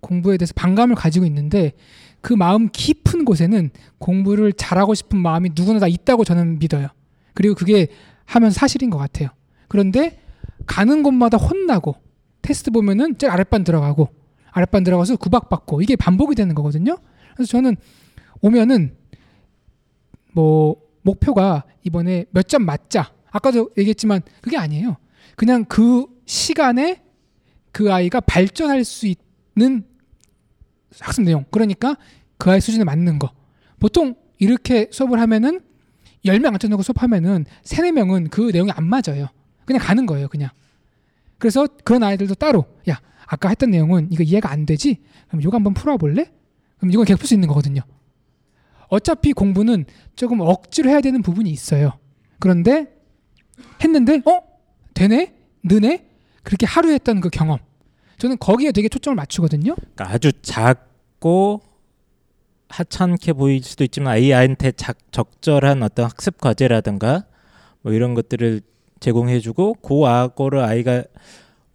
공부에 0.00 0.36
대해서 0.36 0.52
반감을 0.54 0.96
가지고 0.96 1.24
있는데 1.26 1.72
그 2.20 2.32
마음 2.32 2.68
깊은 2.70 3.24
곳에는 3.24 3.70
공부를 3.98 4.52
잘하고 4.52 4.94
싶은 4.94 5.18
마음이 5.18 5.50
누구나 5.54 5.78
다 5.78 5.86
있다고 5.88 6.24
저는 6.24 6.58
믿어요. 6.58 6.88
그리고 7.32 7.54
그게 7.54 7.88
하면 8.26 8.50
사실인 8.50 8.90
것 8.90 8.98
같아요. 8.98 9.28
그런데 9.68 10.20
가는 10.66 11.02
곳마다 11.02 11.36
혼나고 11.36 11.96
테스트 12.44 12.70
보면은 12.70 13.16
제일 13.18 13.32
아랫반 13.32 13.64
들어가고 13.64 14.08
아랫반 14.50 14.84
들어가서 14.84 15.16
구박 15.16 15.48
받고 15.48 15.82
이게 15.82 15.96
반복이 15.96 16.34
되는 16.34 16.54
거거든요. 16.54 16.98
그래서 17.34 17.50
저는 17.50 17.76
오면은 18.40 18.94
뭐 20.32 20.76
목표가 21.02 21.64
이번에 21.82 22.26
몇 22.30 22.46
점 22.48 22.64
맞자. 22.64 23.12
아까도 23.30 23.70
얘기했지만 23.76 24.22
그게 24.40 24.56
아니에요. 24.56 24.96
그냥 25.36 25.64
그 25.64 26.06
시간에 26.26 27.02
그 27.72 27.92
아이가 27.92 28.20
발전할 28.20 28.84
수 28.84 29.06
있는 29.06 29.84
학습 31.00 31.22
내용. 31.24 31.44
그러니까 31.50 31.96
그 32.38 32.50
아이 32.50 32.60
수준에 32.60 32.84
맞는 32.84 33.18
거. 33.18 33.32
보통 33.80 34.14
이렇게 34.38 34.88
수업을 34.92 35.18
하면은 35.20 35.60
10명 36.24 36.52
앉혀놓고 36.52 36.82
수업하면은 36.82 37.44
3, 37.64 37.84
4명은 37.86 38.30
그 38.30 38.50
내용이 38.52 38.70
안 38.70 38.84
맞아요. 38.84 39.28
그냥 39.64 39.82
가는 39.82 40.06
거예요, 40.06 40.28
그냥. 40.28 40.50
그래서 41.44 41.68
그런 41.84 42.02
아이들도 42.02 42.36
따로 42.36 42.64
야, 42.88 43.02
아까 43.26 43.50
했던 43.50 43.70
내용은 43.70 44.08
이거 44.10 44.22
이해가 44.22 44.50
안 44.50 44.64
되지? 44.64 45.02
그럼 45.28 45.42
이거 45.42 45.54
한번 45.54 45.74
풀어 45.74 45.98
볼래? 45.98 46.32
그럼 46.78 46.90
이건 46.90 47.04
계속 47.04 47.18
풀 47.18 47.28
수 47.28 47.34
있는 47.34 47.48
거거든요. 47.48 47.82
어차피 48.88 49.34
공부는 49.34 49.84
조금 50.16 50.40
억지로 50.40 50.88
해야 50.88 51.02
되는 51.02 51.20
부분이 51.20 51.50
있어요. 51.50 51.98
그런데 52.38 52.86
했는데 53.82 54.22
어? 54.24 54.40
되네? 54.94 55.34
느네? 55.62 56.06
그렇게 56.44 56.64
하루 56.64 56.90
했던 56.90 57.20
그 57.20 57.28
경험. 57.28 57.58
저는 58.16 58.38
거기에 58.38 58.72
되게 58.72 58.88
초점을 58.88 59.14
맞추거든요. 59.14 59.74
그러니까 59.74 60.08
아주 60.08 60.32
작고 60.40 61.60
하찮게 62.70 63.34
보일 63.34 63.62
수도 63.62 63.84
있지만 63.84 64.14
아이한테 64.14 64.72
작, 64.72 64.96
적절한 65.12 65.82
어떤 65.82 66.06
학습 66.06 66.40
과제라든가 66.40 67.26
뭐 67.82 67.92
이런 67.92 68.14
것들을 68.14 68.62
제공해주고 69.08 69.74
그 69.82 70.06
악어를 70.06 70.60
아이가 70.60 71.04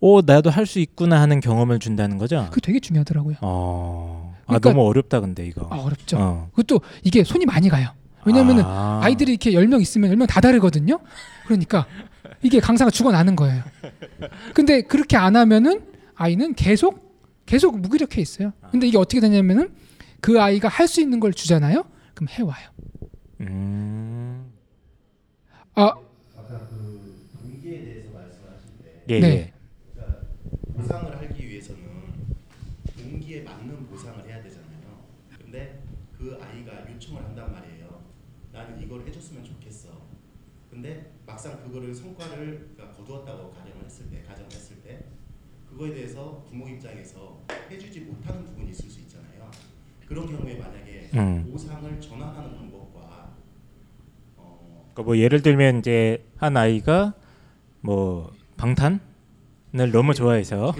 오 0.01 0.21
나도 0.21 0.50
할 0.50 0.65
수 0.65 0.79
있구나 0.79 1.21
하는 1.21 1.39
경험을 1.39 1.77
준다는 1.79 2.17
거죠. 2.17 2.48
그게 2.50 2.62
되게 2.62 2.79
중요하더라고요. 2.79 3.36
어, 3.41 4.36
아 4.45 4.57
그러니까- 4.57 4.69
너무 4.69 4.88
어렵다 4.88 5.19
근데 5.19 5.45
이거. 5.45 5.67
아, 5.69 5.77
어렵죠. 5.77 6.17
어. 6.19 6.50
그것도 6.55 6.81
이게 7.03 7.24
손이 7.24 7.45
많이 7.45 7.69
가요. 7.69 7.89
왜냐면은 8.25 8.63
아. 8.65 9.00
아이들이 9.03 9.31
이렇게 9.33 9.51
10명 9.51 9.81
있으면 9.81 10.12
10명 10.12 10.27
다 10.27 10.41
다르거든요. 10.41 11.00
그러니까 11.45 11.86
이게 12.41 12.59
강사가 12.59 12.89
죽어나는 12.91 13.36
거예요. 13.36 13.62
근데 14.53 14.81
그렇게 14.81 15.15
안 15.17 15.36
하면은 15.36 15.81
아이는 16.15 16.53
계속 16.55 17.07
계속 17.45 17.79
무기력해 17.79 18.21
있어요. 18.21 18.51
근데 18.71 18.88
이게 18.88 18.98
어떻게 18.98 19.19
되냐면은 19.21 19.71
그 20.21 20.41
아이가 20.41 20.67
할 20.67 20.88
수 20.88 21.00
있는 21.01 21.19
걸 21.19 21.33
주잖아요. 21.33 21.83
그럼 22.13 22.27
해와요. 22.29 22.67
음. 23.41 24.51
아, 25.75 25.83
아까 25.86 26.59
그 26.69 27.25
동기에 27.41 27.71
대해서 27.86 28.09
말씀하실 28.13 28.69
때 28.83 28.98
예, 29.09 29.19
네. 29.19 29.27
예. 29.27 29.53
그러니까 29.95 30.21
보상을 30.75 31.17
하기 31.17 31.49
위해서는 31.49 31.81
동기에 32.95 33.41
맞는 33.41 33.87
보상을 33.87 34.23
해야 34.27 34.43
되잖아요. 34.43 35.03
근데 35.41 35.81
그 36.15 36.37
아이가 36.39 36.87
요청을 36.91 37.23
한단 37.23 37.51
말이에요. 37.51 38.03
나는 38.53 38.79
이걸 38.79 39.07
해줬으면 39.07 39.43
좋겠어. 39.43 39.89
근데 40.69 41.11
막상 41.25 41.59
그거를 41.63 41.95
성과를 41.95 42.69
그러니까 42.75 42.97
거두었다고 42.97 43.49
가정을 43.51 43.83
했을 43.83 44.11
때, 44.11 44.21
가정을 44.27 44.51
했을 44.51 44.75
때 44.83 44.99
그거에 45.71 45.91
대해서 45.91 46.45
부모 46.47 46.67
입장에서 46.69 47.41
해주지 47.71 48.01
못하는 48.01 48.45
부분이 48.45 48.69
있을 48.69 48.87
수 48.91 48.99
있잖아요. 48.99 49.49
그런 50.05 50.27
경우에 50.27 50.55
만약에 50.55 51.09
음. 51.15 51.49
보상을 51.51 51.99
전환하는 51.99 52.55
방법과 52.55 53.33
어, 54.37 54.83
그러니까 54.93 55.01
뭐 55.03 55.17
예를 55.17 55.41
들면 55.41 55.79
이제 55.79 56.23
한 56.37 56.57
아이가 56.57 57.15
뭐 57.81 58.38
방탄을 58.59 58.99
너무 59.93 60.13
좋아해서. 60.13 60.75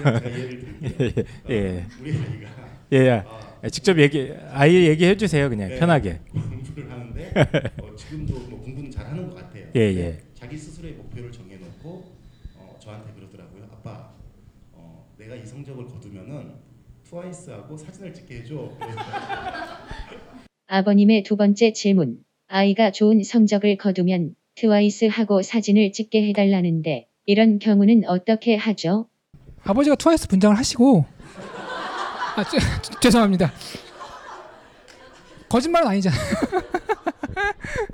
예. 1.48 1.86
우리 2.00 2.12
아이가 2.12 2.50
예, 2.92 2.96
예. 2.98 3.24
아, 3.62 3.68
직접 3.70 3.98
얘기 3.98 4.32
아이 4.52 4.86
얘기해 4.88 5.16
주세요 5.16 5.48
그냥 5.48 5.70
네. 5.70 5.78
편하게. 5.78 6.20
공부를 6.30 6.90
하는데 6.90 7.32
어, 7.82 7.96
지금도 7.96 8.34
뭐 8.50 8.60
공부는 8.60 8.90
잘하는 8.90 9.30
것 9.30 9.36
같아요. 9.36 9.64
예, 9.76 9.80
예. 9.80 10.18
자기 10.34 10.58
스스로의 10.58 10.94
목표를 10.94 11.32
정해놓고 11.32 12.12
어, 12.58 12.76
저한테 12.78 13.12
그러더라고요. 13.14 13.64
아빠, 13.72 14.12
어, 14.72 15.06
내가 15.16 15.34
이 15.34 15.46
성적을 15.46 15.86
거두면은 15.86 16.52
트와이스하고 17.04 17.76
사진을 17.78 18.12
찍게 18.12 18.40
해줘. 18.40 18.76
아버님의 20.66 21.22
두 21.22 21.36
번째 21.36 21.72
질문. 21.72 22.18
아이가 22.46 22.90
좋은 22.90 23.22
성적을 23.22 23.76
거두면 23.78 24.34
트와이스하고 24.56 25.40
사진을 25.42 25.92
찍게 25.92 26.28
해달라는데 26.28 27.09
이런 27.30 27.60
경우는 27.60 28.02
어떻게 28.08 28.56
하죠? 28.56 29.06
아버지가 29.62 29.94
트와이스 29.94 30.26
분장을 30.26 30.58
하시고 30.58 31.04
아, 32.34 32.42
죄, 32.42 32.58
죄송합니다. 33.00 33.52
거짓말은 35.48 35.86
아니잖아요. 35.86 36.20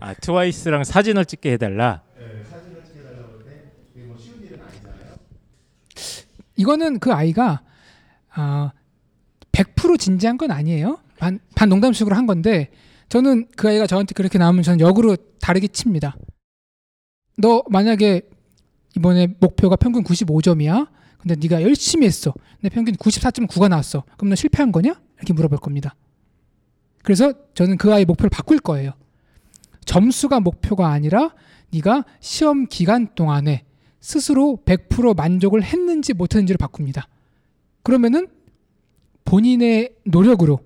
아 0.01 0.15
트와이스랑 0.15 0.85
사진을 0.85 1.27
찍게 1.27 1.53
해달라. 1.53 2.01
네, 2.19 2.45
사진을 2.51 2.83
찍어달라고 2.83 3.33
하는데 3.33 3.73
뭐 4.07 4.17
쉬운 4.19 4.43
일은 4.43 4.59
아니잖아요. 4.63 5.15
이거는 6.57 6.99
그 6.99 7.13
아이가 7.13 7.61
아, 8.33 8.73
100% 9.53 9.99
진지한 9.99 10.39
건 10.39 10.51
아니에요. 10.51 10.99
반, 11.19 11.41
반 11.55 11.69
농담식으로 11.69 12.17
한 12.17 12.25
건데 12.27 12.71
저는 13.11 13.49
그 13.55 13.69
아이가 13.69 13.87
저한테 13.87 14.15
그렇게 14.15 14.39
나오면 14.39 14.63
저는 14.63 14.81
역으로 14.81 15.17
다르게 15.43 15.69
칩니다. 15.69 16.17
너 17.37 17.63
만약에 17.69 18.23
이번에 18.97 19.29
목표가 19.39 19.77
평균 19.77 20.03
95점이야. 20.03 20.89
근데 21.19 21.35
네가 21.37 21.63
열심히 21.63 22.07
했어. 22.07 22.33
근데 22.61 22.75
평균 22.75 22.95
94.9가 22.97 23.69
나왔어. 23.69 24.05
그럼 24.17 24.31
너 24.31 24.35
실패한 24.35 24.73
거냐? 24.73 25.01
이렇게 25.17 25.33
물어볼 25.33 25.59
겁니다. 25.59 25.95
그래서 27.03 27.33
저는 27.55 27.77
그 27.77 27.93
아이 27.93 28.05
목표를 28.05 28.31
바꿀 28.31 28.59
거예요. 28.59 28.93
점수가 29.85 30.41
목표가 30.41 30.89
아니라 30.89 31.35
네가 31.71 32.05
시험 32.21 32.67
기간 32.67 33.15
동안에 33.15 33.65
스스로 34.01 34.59
100% 34.65 35.17
만족을 35.17 35.63
했는지 35.63 36.13
못했는지를 36.13 36.59
바꿉니다. 36.59 37.09
그러면은 37.83 38.29
본인의 39.25 39.95
노력으로 40.05 40.61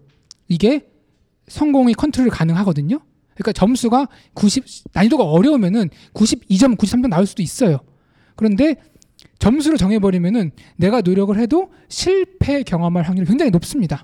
이게 0.49 0.89
성공이 1.49 1.95
컨트롤이 1.95 2.31
가능하거든요. 2.31 3.01
그러니까 3.35 3.53
점수가 3.53 4.09
90 4.35 4.65
난이도가 4.93 5.25
어려우면은 5.25 5.91
92점, 6.13 6.77
93점 6.77 7.09
나올 7.09 7.27
수도 7.27 7.43
있어요. 7.43 7.81
그런데 8.41 8.77
점수를 9.39 9.77
정해버리면은 9.77 10.53
내가 10.77 11.03
노력을 11.03 11.39
해도 11.39 11.71
실패 11.89 12.63
경험할 12.63 13.03
확률이 13.03 13.29
굉장히 13.29 13.51
높습니다. 13.51 14.03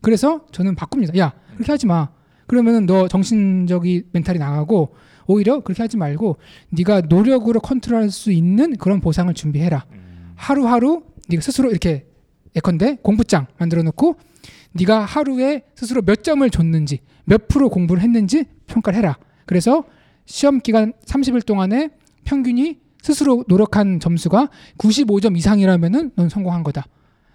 그래서 0.00 0.46
저는 0.52 0.76
바꿉니다. 0.76 1.18
야 1.18 1.32
그렇게 1.54 1.72
하지 1.72 1.88
마. 1.88 2.10
그러면은 2.46 2.86
너 2.86 3.08
정신적인 3.08 4.04
멘탈이 4.12 4.38
나가고 4.38 4.94
오히려 5.26 5.60
그렇게 5.64 5.82
하지 5.82 5.96
말고 5.96 6.36
네가 6.70 7.02
노력으로 7.08 7.58
컨트롤할 7.58 8.10
수 8.10 8.30
있는 8.30 8.76
그런 8.76 9.00
보상을 9.00 9.34
준비해라. 9.34 9.84
하루하루 10.36 11.02
네가 11.28 11.42
스스로 11.42 11.68
이렇게 11.68 12.06
예컨대 12.54 12.98
공부장 13.02 13.48
만들어 13.58 13.82
놓고 13.82 14.14
네가 14.74 15.00
하루에 15.00 15.62
스스로 15.74 16.02
몇 16.02 16.22
점을 16.22 16.48
줬는지 16.48 17.00
몇 17.24 17.48
프로 17.48 17.68
공부를 17.68 18.00
했는지 18.00 18.44
평가를 18.68 18.96
해라. 18.96 19.18
그래서 19.44 19.82
시험 20.24 20.60
기간 20.60 20.92
30일 21.04 21.44
동안에 21.44 21.90
평균이 22.22 22.81
스스로 23.02 23.44
노력한 23.48 24.00
점수가 24.00 24.48
95점 24.78 25.36
이상이라면은 25.36 26.12
넌 26.16 26.28
성공한 26.28 26.62
거다. 26.62 26.86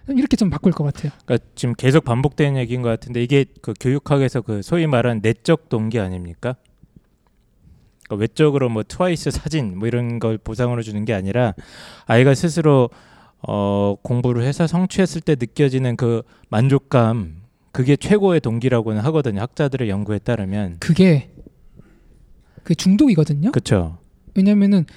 이렇게 0.09 0.37
좀 0.37 0.49
바꿀 0.49 0.71
것 0.71 0.85
같아요. 0.85 1.11
그러니까 1.25 1.45
지금 1.55 1.75
계속 1.75 2.05
반복되는 2.05 2.57
얘기인 2.61 2.81
것 2.81 2.89
같은데 2.89 3.21
이게 3.21 3.45
그 3.61 3.73
교육학에서 3.79 4.41
그 4.41 4.61
소위 4.61 4.87
말하는 4.87 5.21
내적 5.21 5.67
동기 5.67 5.99
아닙니까? 5.99 6.55
그러니까 8.05 8.21
외적으로 8.21 8.69
뭐 8.69 8.83
트와이스 8.83 9.31
사진 9.31 9.77
뭐 9.77 9.87
이런 9.87 10.19
걸 10.19 10.37
보상으로 10.37 10.81
주는 10.81 11.03
게 11.03 11.13
아니라 11.13 11.53
아이가 12.05 12.33
스스로 12.33 12.89
어 13.45 13.95
공부를 14.01 14.43
해서 14.43 14.65
성취했을 14.65 15.21
때 15.21 15.35
느껴지는 15.37 15.97
그 15.97 16.23
만족감 16.49 17.41
그게 17.73 17.95
최고의 17.97 18.39
동기라고는 18.39 19.01
하거든요. 19.01 19.41
학자들의 19.41 19.89
연구에 19.89 20.19
따르면 20.19 20.77
그게 20.79 21.29
그 22.63 22.73
중독이거든요. 22.73 23.51
그렇죠. 23.51 23.97
왜냐면은 24.35 24.85
그 24.85 24.93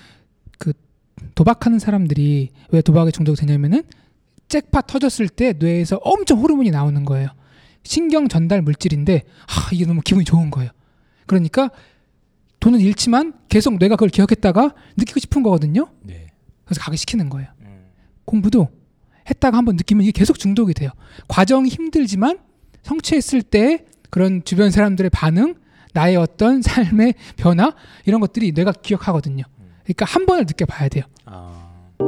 도박하는 1.35 1.79
사람들이 1.79 2.51
왜 2.71 2.83
도박에 2.83 3.11
중독이 3.11 3.41
되냐면은 3.41 3.83
잭팟 4.49 4.83
터졌을 4.83 5.29
때 5.29 5.55
뇌에서 5.59 5.97
엄청 6.03 6.41
호르몬이 6.41 6.71
나오는 6.71 7.05
거예요. 7.05 7.29
신경 7.85 8.29
전달 8.29 8.63
물질인데 8.63 9.23
아 9.47 9.71
이게 9.73 9.87
너무 9.87 10.01
기분이 10.03 10.25
좋은 10.25 10.51
거예요. 10.51 10.71
그러니까 11.27 11.71
돈은 12.59 12.81
잃지만 12.81 13.33
계속 13.49 13.79
뇌가 13.79 13.97
그걸 13.97 14.11
기억했다가 14.11 14.75
느끼고 14.97 15.21
싶은 15.21 15.43
거거든요. 15.43 15.89
네. 16.03 16.27
그래서 16.65 16.81
가기 16.83 16.97
시키는 16.97 17.31
거예요. 17.31 17.49
음. 17.61 17.87
공부도 18.25 18.69
했다가 19.29 19.57
한번 19.57 19.77
느끼면 19.77 20.03
이게 20.05 20.13
계속 20.13 20.39
중독이 20.39 20.75
돼요. 20.75 20.91
과정이 21.29 21.69
힘들지만 21.69 22.39
성취했을 22.83 23.43
때 23.43 23.85
그런 24.11 24.43
주변 24.45 24.71
사람들의 24.71 25.11
반응, 25.11 25.55
나의 25.95 26.17
어떤 26.17 26.63
삶의 26.63 27.15
변화 27.37 27.75
이런 28.05 28.21
것들이 28.21 28.53
뇌가 28.53 28.73
기억하거든요. 28.73 29.45
그러니까 29.85 30.05
한 30.05 30.27
번을 30.27 30.45
느껴봐야 30.47 30.89
돼요. 30.89 31.05
아. 32.01 32.05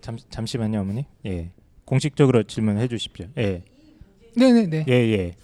잠 0.00 0.16
잠시만요, 0.30 0.80
어머니. 0.80 1.04
예. 1.26 1.50
공식적으로 1.84 2.42
질문해 2.42 2.88
주십시오. 2.88 3.26
예. 3.38 3.62
네네네. 4.36 4.84
예, 4.88 4.92
예. 4.92 5.34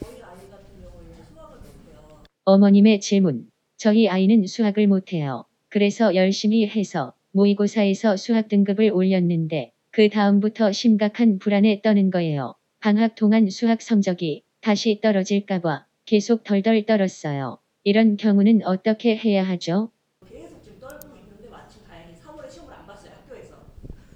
어머님의 2.44 3.00
질문. 3.00 3.48
저희 3.76 4.08
아이는 4.08 4.46
수학을 4.46 4.86
못해요. 4.86 5.44
그래서 5.68 6.14
열심히 6.14 6.66
해서 6.66 7.12
모의고사에서 7.32 8.16
수학 8.16 8.48
등급을 8.48 8.90
올렸는데 8.92 9.72
그 9.90 10.08
다음부터 10.08 10.72
심각한 10.72 11.38
불안에 11.38 11.80
떠는 11.82 12.10
거예요. 12.10 12.54
방학 12.80 13.14
동안 13.16 13.50
수학 13.50 13.82
성적이 13.82 14.44
다시 14.60 15.00
떨어질까봐 15.02 15.86
계속 16.06 16.44
덜덜 16.44 16.86
떨었어요. 16.86 17.58
이런 17.82 18.16
경우는 18.16 18.62
어떻게 18.64 19.16
해야 19.16 19.46
하죠? 19.48 19.90
계속 20.28 20.62
지금 20.62 20.78
떨고 20.80 21.16
있는데 21.18 21.48
마침 21.50 21.82
다행히 21.84 22.14
3월에 22.14 22.50
시험을 22.50 22.74
안 22.74 22.86
봤어요 22.86 23.12
학교에서. 23.12 23.56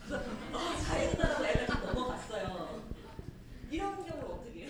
그래서 0.06 0.24
아, 0.52 0.76
다행이다라고 0.86 1.44
애가 1.46 1.66
좀 1.66 1.86
넘어갔어요. 1.94 2.80
이런 3.70 3.96
경우는 3.96 4.24
어떻게 4.24 4.60
해요? 4.60 4.68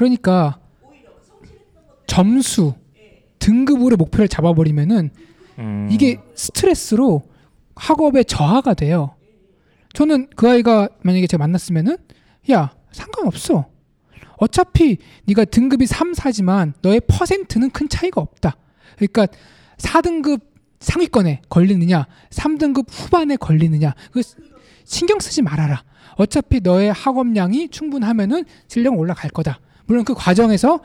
그러니까 0.00 0.58
점수, 2.06 2.72
등급으로 3.38 3.98
목표를 3.98 4.28
잡아버리면은 4.28 5.10
음. 5.58 5.88
이게 5.90 6.18
스트레스로 6.34 7.28
학업에 7.76 8.22
저하가 8.22 8.72
돼요. 8.72 9.14
저는 9.92 10.28
그 10.36 10.48
아이가 10.48 10.88
만약에 11.02 11.26
제가 11.26 11.44
만났으면은 11.44 11.98
야 12.50 12.74
상관없어. 12.92 13.66
어차피 14.38 14.96
네가 15.26 15.44
등급이 15.44 15.84
3, 15.84 16.12
4지만 16.12 16.72
너의 16.80 17.02
퍼센트는 17.06 17.68
큰 17.68 17.86
차이가 17.90 18.22
없다. 18.22 18.56
그러니까 18.96 19.26
4등급 19.76 20.40
상위권에 20.78 21.42
걸리느냐, 21.50 22.06
3등급 22.30 22.86
후반에 22.88 23.36
걸리느냐, 23.36 23.94
그 24.12 24.22
신경 24.86 25.20
쓰지 25.20 25.42
말아라. 25.42 25.84
어차피 26.16 26.60
너의 26.60 26.90
학업량이 26.90 27.68
충분하면은 27.68 28.46
실력은 28.66 28.98
올라갈 28.98 29.30
거다. 29.30 29.60
물론 29.90 30.04
그 30.04 30.14
과정에서 30.14 30.78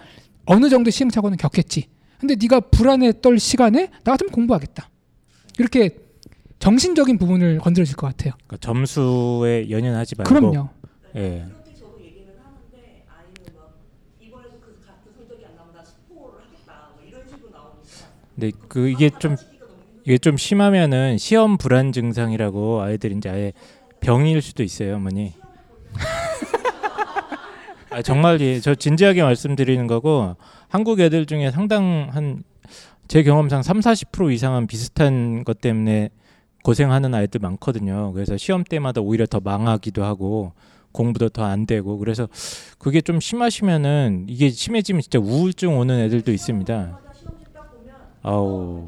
어느 0.48 0.68
정도 0.68 0.90
시행착오는 0.90 1.38
겪겠지. 1.38 1.90
근데 2.20 2.34
네가 2.42 2.60
불안에 2.72 3.14
떨 3.22 3.38
시간에 3.38 3.92
나 4.04 4.14
같으면 4.14 4.32
공부하겠다. 4.32 4.90
이렇게 5.60 5.92
정신적인 6.58 7.20
부분을 7.20 7.60
건드려 7.60 7.86
줄 7.86 7.98
것 7.98 8.08
같아요. 8.08 8.34
그러니까 8.48 8.58
점수에 8.62 9.70
연연하지 9.70 10.16
말고 10.18 10.34
그럼요. 10.34 10.70
예. 11.18 11.46
그뭐 16.10 16.34
근데 18.34 18.52
그 18.68 18.90
이게 18.90 19.12
좀 19.20 19.36
이게 20.04 20.18
좀 20.18 20.36
심하면은 20.36 21.20
시험 21.20 21.58
불안 21.60 21.92
증상이라고 21.92 22.82
아이들이 22.82 23.16
이제 23.18 23.30
아예 23.30 23.54
병일 24.00 24.42
수도 24.42 24.64
있어요, 24.64 24.96
어머니. 24.96 25.34
아, 27.96 28.02
정말 28.02 28.42
예, 28.42 28.60
저 28.60 28.76
진지하게 28.76 29.24
말씀드리는 29.24 29.88
거고 29.88 30.36
한국 30.68 31.00
애들 31.00 31.26
중에 31.26 31.52
상당 31.52 32.10
한 32.12 32.44
제 33.08 33.22
경험상 33.22 33.62
3, 33.62 33.80
40% 33.82 34.34
이상은 34.34 34.66
비슷한 34.66 35.44
것 35.44 35.62
때문에 35.62 36.10
고생하는 36.64 37.14
아이들 37.14 37.40
많거든요. 37.40 38.12
그래서 38.14 38.36
시험 38.36 38.64
때마다 38.64 39.00
오히려 39.02 39.28
더 39.28 39.40
망하기도 39.40 40.04
하고 40.04 40.54
공부도 40.92 41.30
더 41.30 41.44
안 41.44 41.68
되고 41.68 41.98
그래서 42.00 42.28
그게 42.80 43.02
좀 43.02 43.20
심하시면은 43.20 44.26
이게 44.28 44.50
심해지면 44.50 45.02
진짜 45.04 45.20
우울증 45.20 45.78
오는 45.78 46.00
애들도 46.00 46.32
있습니다. 46.32 47.00
아우. 48.24 48.88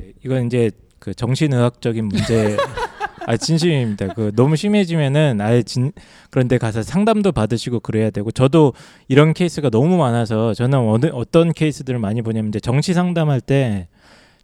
예, 0.00 0.12
이건 0.22 0.46
이제 0.46 0.70
그 0.98 1.14
정신의학적인 1.14 2.04
문제 2.04 2.56
아 3.26 3.36
진심입니다. 3.36 4.08
그 4.14 4.32
너무 4.34 4.56
심해지면은 4.56 5.40
아예 5.40 5.62
진 5.62 5.92
그런데 6.30 6.58
가서 6.58 6.82
상담도 6.82 7.32
받으시고 7.32 7.80
그래야 7.80 8.10
되고 8.10 8.30
저도 8.30 8.74
이런 9.08 9.32
케이스가 9.32 9.70
너무 9.70 9.96
많아서 9.96 10.54
저는 10.54 10.78
어느 10.78 11.06
어떤 11.12 11.52
케이스들을 11.52 11.98
많이 11.98 12.22
보냐면 12.22 12.48
이제 12.50 12.60
정시 12.60 12.92
상담할 12.92 13.40
때 13.40 13.88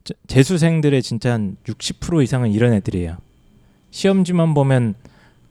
저- 0.04 0.14
재수생들의 0.28 1.02
진짜 1.02 1.34
한 1.34 1.56
60% 1.64 2.22
이상은 2.22 2.50
이런 2.52 2.72
애들이에요. 2.72 3.18
시험지만 3.90 4.54
보면 4.54 4.94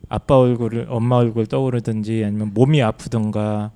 아빠 0.08 0.38
얼굴을 0.38 0.88
엄마 0.90 1.18
얼굴 1.18 1.46
떠오르든지 1.46 2.24
아니면 2.26 2.52
몸이 2.54 2.82
아프던가 2.82 3.72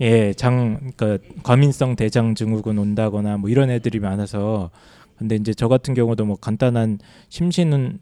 예, 0.00 0.32
장 0.34 0.90
그러니까 0.96 1.24
과민성 1.42 1.96
대장 1.96 2.34
증후군 2.34 2.78
온다거나 2.78 3.36
뭐 3.38 3.48
이런 3.48 3.70
애들이 3.70 4.00
많아서 4.00 4.70
근데 5.16 5.36
이제 5.36 5.54
저 5.54 5.68
같은 5.68 5.94
경우도 5.94 6.24
뭐 6.26 6.36
간단한 6.36 6.98
심신을 7.30 7.98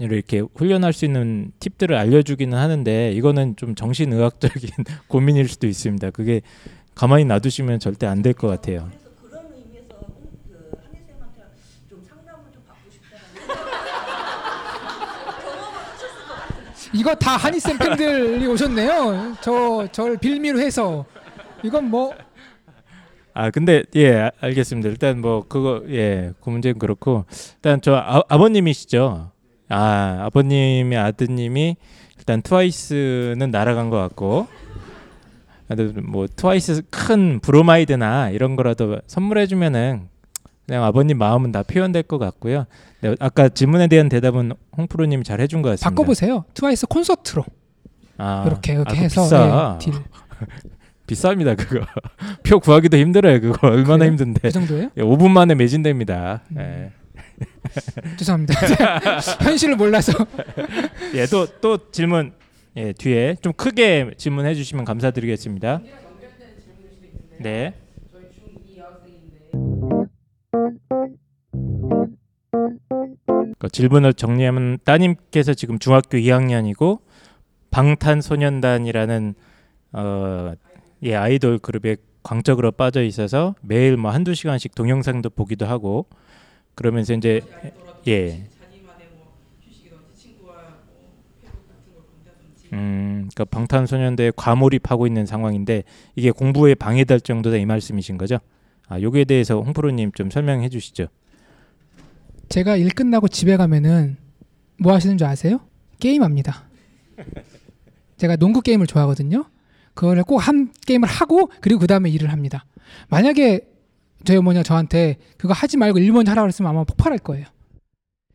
이렇게 0.00 0.42
훈련할 0.56 0.92
수 0.92 1.04
있는 1.04 1.52
팁들을 1.60 1.96
알려주기는 1.96 2.56
하는데 2.58 3.12
이거는 3.12 3.56
좀 3.56 3.74
정신의학적인 3.74 4.70
고민일 5.08 5.48
수도 5.48 5.66
있습니다. 5.66 6.10
그게 6.10 6.40
가만히 6.94 7.24
놔두시면 7.24 7.78
절대 7.80 8.06
안 8.06 8.22
될 8.22 8.32
것 8.34 8.48
같아요. 8.48 8.90
그. 8.90 9.04
이거 16.98 17.14
다 17.14 17.36
한이쌤 17.36 17.78
팬들이 17.78 18.46
오셨네요. 18.46 19.36
저 19.40 19.86
저를 19.92 20.16
빌미로 20.18 20.60
해서 20.60 21.04
이건 21.62 21.90
뭐 21.90 22.12
아 23.36 23.50
근데 23.50 23.82
예 23.96 24.14
아- 24.14 24.30
알겠습니다. 24.40 24.88
일단 24.90 25.20
뭐 25.20 25.44
그거 25.48 25.82
예그 25.88 26.48
문제는 26.50 26.78
그렇고 26.78 27.24
일단 27.56 27.80
저 27.80 27.94
아, 27.96 28.22
아버님이시죠. 28.28 29.32
아 29.74 30.24
아버님의 30.26 30.96
아드님이 30.96 31.76
일단 32.18 32.42
트와이스는 32.42 33.50
날아간 33.50 33.90
것 33.90 33.98
같고 33.98 34.46
뭐 36.04 36.26
트와이스 36.28 36.82
큰 36.90 37.40
브로마이드나 37.40 38.30
이런 38.30 38.54
거라도 38.54 39.00
선물해주면은 39.08 40.08
그냥 40.66 40.84
아버님 40.84 41.18
마음은 41.18 41.50
다 41.52 41.62
표현될 41.62 42.04
것 42.04 42.18
같고요. 42.18 42.66
네, 43.00 43.16
아까 43.18 43.48
질문에 43.48 43.88
대한 43.88 44.08
대답은 44.08 44.52
홍프로님이 44.76 45.24
잘 45.24 45.40
해준 45.40 45.60
것 45.60 45.70
같습니다. 45.70 45.90
바꿔보세요. 45.90 46.44
트와이스 46.54 46.86
콘서트로 46.86 47.44
아, 48.16 48.44
이렇게 48.46 48.74
이렇게 48.74 48.96
아, 48.96 49.00
해서 49.00 49.22
비싸. 49.22 49.74
예, 49.74 49.78
딜. 49.84 49.94
비쌉니다 51.06 51.54
그거 51.58 51.84
표 52.44 52.60
구하기도 52.60 52.96
힘들어요 52.96 53.38
그거 53.42 53.68
얼마나 53.68 53.98
그래요? 53.98 54.12
힘든데 54.12 54.40
그 54.40 54.50
정도예요? 54.50 54.90
예, 54.96 55.02
5분 55.02 55.30
만에 55.30 55.54
매진됩니다. 55.54 56.40
음. 56.52 56.56
예. 56.58 57.03
죄송합니다. 58.18 58.54
현실을 59.42 59.76
몰라서 59.76 60.12
예, 61.14 61.26
또, 61.26 61.46
또 61.60 61.90
질문 61.90 62.32
예, 62.76 62.92
뒤에 62.92 63.36
좀 63.40 63.52
크게 63.52 64.12
질문해 64.16 64.54
주시면 64.54 64.84
감사드리겠습니다. 64.84 65.80
네. 67.40 67.74
저희 68.12 68.24
중2 68.24 68.76
여학생인데 68.78 69.50
그 73.58 73.68
질문을 73.68 74.14
정리하면 74.14 74.78
따님께서 74.84 75.54
지금 75.54 75.78
중학교 75.78 76.18
2학년이고 76.18 77.00
방탄소년단이라는 77.70 79.34
어, 79.92 80.54
예, 81.02 81.14
아이돌 81.14 81.58
그룹에 81.58 81.96
광적으로 82.22 82.72
빠져 82.72 83.02
있어서 83.02 83.54
매일 83.62 83.96
뭐 83.96 84.10
한두 84.10 84.34
시간씩 84.34 84.74
동영상도 84.74 85.30
보기도 85.30 85.66
하고 85.66 86.06
그러면서 86.74 87.14
이제 87.14 87.40
예. 88.06 88.46
음, 92.72 93.28
그러니까 93.32 93.44
방탄소년단에 93.44 94.32
과몰입하고 94.36 95.06
있는 95.06 95.26
상황인데 95.26 95.84
이게 96.16 96.30
공부에 96.30 96.74
방해될 96.74 97.20
정도다 97.20 97.56
이 97.56 97.66
말씀이신 97.66 98.18
거죠? 98.18 98.38
아, 98.88 99.00
요기에 99.00 99.24
대해서 99.24 99.60
홍프로님 99.60 100.12
좀 100.12 100.30
설명해 100.30 100.68
주시죠. 100.70 101.06
제가 102.48 102.76
일 102.76 102.90
끝나고 102.90 103.28
집에 103.28 103.56
가면은 103.56 104.16
뭐 104.78 104.92
하시는 104.92 105.16
줄 105.16 105.26
아세요? 105.26 105.60
게임합니다. 106.00 106.64
제가 108.18 108.36
농구 108.36 108.60
게임을 108.60 108.86
좋아하거든요. 108.86 109.44
그거를 109.94 110.24
꼭 110.24 110.38
한 110.38 110.72
게임을 110.86 111.08
하고 111.08 111.50
그리고 111.60 111.80
그 111.80 111.86
다음에 111.86 112.10
일을 112.10 112.32
합니다. 112.32 112.64
만약에 113.08 113.60
저희 114.24 114.36
어머니가 114.38 114.62
저한테 114.62 115.18
그거 115.36 115.52
하지 115.52 115.76
말고 115.76 115.98
일 115.98 116.12
먼저 116.12 116.30
하라고 116.32 116.48
했으면 116.48 116.70
아마 116.70 116.84
폭발할 116.84 117.18
거예요. 117.18 117.46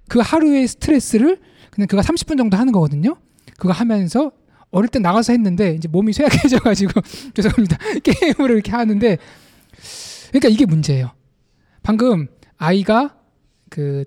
그 0.07 0.19
하루의 0.19 0.67
스트레스를 0.67 1.39
그냥 1.71 1.87
그거 1.87 2.01
30분 2.01 2.37
정도 2.37 2.57
하는 2.57 2.73
거거든요. 2.73 3.15
그거 3.57 3.71
하면서 3.73 4.31
어릴 4.71 4.89
때 4.89 4.99
나가서 4.99 5.33
했는데 5.33 5.73
이제 5.75 5.87
몸이 5.87 6.13
쇠약해져가지고 6.13 7.01
죄송합니다. 7.33 7.77
게임으로 8.03 8.53
이렇게 8.53 8.71
하는데 8.71 9.17
그러니까 10.29 10.49
이게 10.49 10.65
문제예요. 10.65 11.11
방금 11.81 12.27
아이가 12.57 13.15
그 13.69 14.05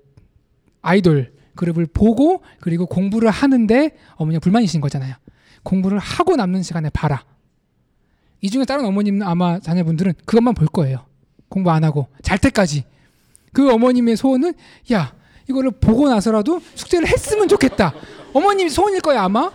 아이돌 0.81 1.33
그룹을 1.55 1.87
보고 1.87 2.43
그리고 2.59 2.85
공부를 2.85 3.29
하는데 3.29 3.91
어머니가 4.15 4.39
불만이신 4.39 4.81
거잖아요. 4.81 5.15
공부를 5.63 5.99
하고 5.99 6.35
남는 6.35 6.63
시간에 6.63 6.89
봐라. 6.89 7.23
이 8.41 8.49
중에 8.49 8.65
다른 8.65 8.85
어머님은 8.85 9.23
아마 9.23 9.59
자녀분들은 9.59 10.13
그것만 10.25 10.53
볼 10.53 10.67
거예요. 10.67 11.05
공부 11.53 11.69
안 11.69 11.83
하고 11.83 12.07
잘 12.23 12.39
때까지. 12.39 12.83
그 13.53 13.71
어머님의 13.71 14.17
소원은 14.17 14.53
야 14.91 15.13
이거를 15.47 15.69
보고 15.69 16.09
나서라도 16.09 16.59
숙제를 16.73 17.07
했으면 17.07 17.47
좋겠다. 17.47 17.93
어머님이 18.33 18.71
소원일 18.71 19.01
거야 19.01 19.21
아마. 19.21 19.51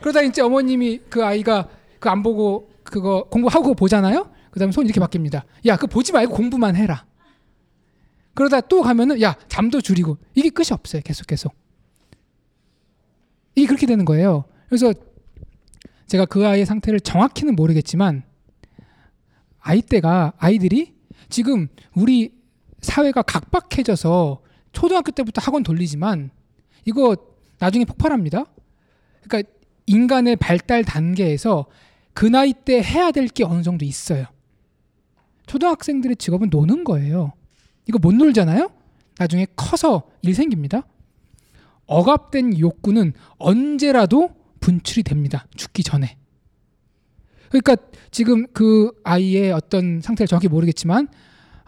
그러다 0.00 0.22
이제 0.22 0.42
어머님이 0.42 1.02
그 1.08 1.24
아이가 1.24 1.68
그 2.00 2.08
안 2.08 2.22
보고 2.24 2.70
그거 2.82 3.24
공부하고 3.30 3.74
보잖아요. 3.74 4.28
그다음에 4.50 4.72
소원 4.72 4.86
이렇게 4.88 5.00
바뀝니다. 5.00 5.42
야 5.66 5.76
그 5.76 5.86
보지 5.86 6.12
말고 6.12 6.34
공부만 6.34 6.74
해라. 6.74 7.04
그러다 8.34 8.60
또 8.62 8.82
가면은 8.82 9.22
야 9.22 9.36
잠도 9.48 9.80
줄이고 9.80 10.18
이게 10.34 10.48
끝이 10.50 10.68
없어요. 10.72 11.00
계속 11.04 11.28
계속. 11.28 11.54
이게 13.54 13.66
그렇게 13.68 13.86
되는 13.86 14.04
거예요. 14.04 14.44
그래서 14.68 14.92
제가 16.08 16.24
그 16.26 16.44
아이의 16.46 16.66
상태를 16.66 16.98
정확히는 17.00 17.54
모르겠지만 17.54 18.24
아이 19.60 19.80
때가 19.80 20.32
아이들이 20.38 20.95
지금 21.28 21.68
우리 21.94 22.32
사회가 22.80 23.22
각박해져서 23.22 24.42
초등학교 24.72 25.10
때부터 25.10 25.40
학원 25.40 25.62
돌리지만 25.62 26.30
이거 26.84 27.16
나중에 27.58 27.84
폭발합니다. 27.84 28.44
그러니까 29.22 29.50
인간의 29.86 30.36
발달 30.36 30.84
단계에서 30.84 31.66
그 32.12 32.26
나이 32.26 32.52
때 32.52 32.82
해야 32.82 33.10
될 33.10 33.28
게 33.28 33.44
어느 33.44 33.62
정도 33.62 33.84
있어요. 33.84 34.26
초등학생들의 35.46 36.16
직업은 36.16 36.48
노는 36.50 36.84
거예요. 36.84 37.32
이거 37.88 37.98
못 38.00 38.14
놀잖아요? 38.14 38.70
나중에 39.18 39.46
커서 39.56 40.02
일 40.22 40.34
생깁니다. 40.34 40.82
억압된 41.86 42.58
욕구는 42.58 43.12
언제라도 43.38 44.30
분출이 44.60 45.04
됩니다. 45.04 45.46
죽기 45.56 45.82
전에. 45.84 46.16
그러니까 47.48 47.76
지금 48.10 48.46
그 48.52 48.90
아이의 49.04 49.52
어떤 49.52 50.00
상태를 50.00 50.26
정확히 50.26 50.48
모르겠지만 50.48 51.08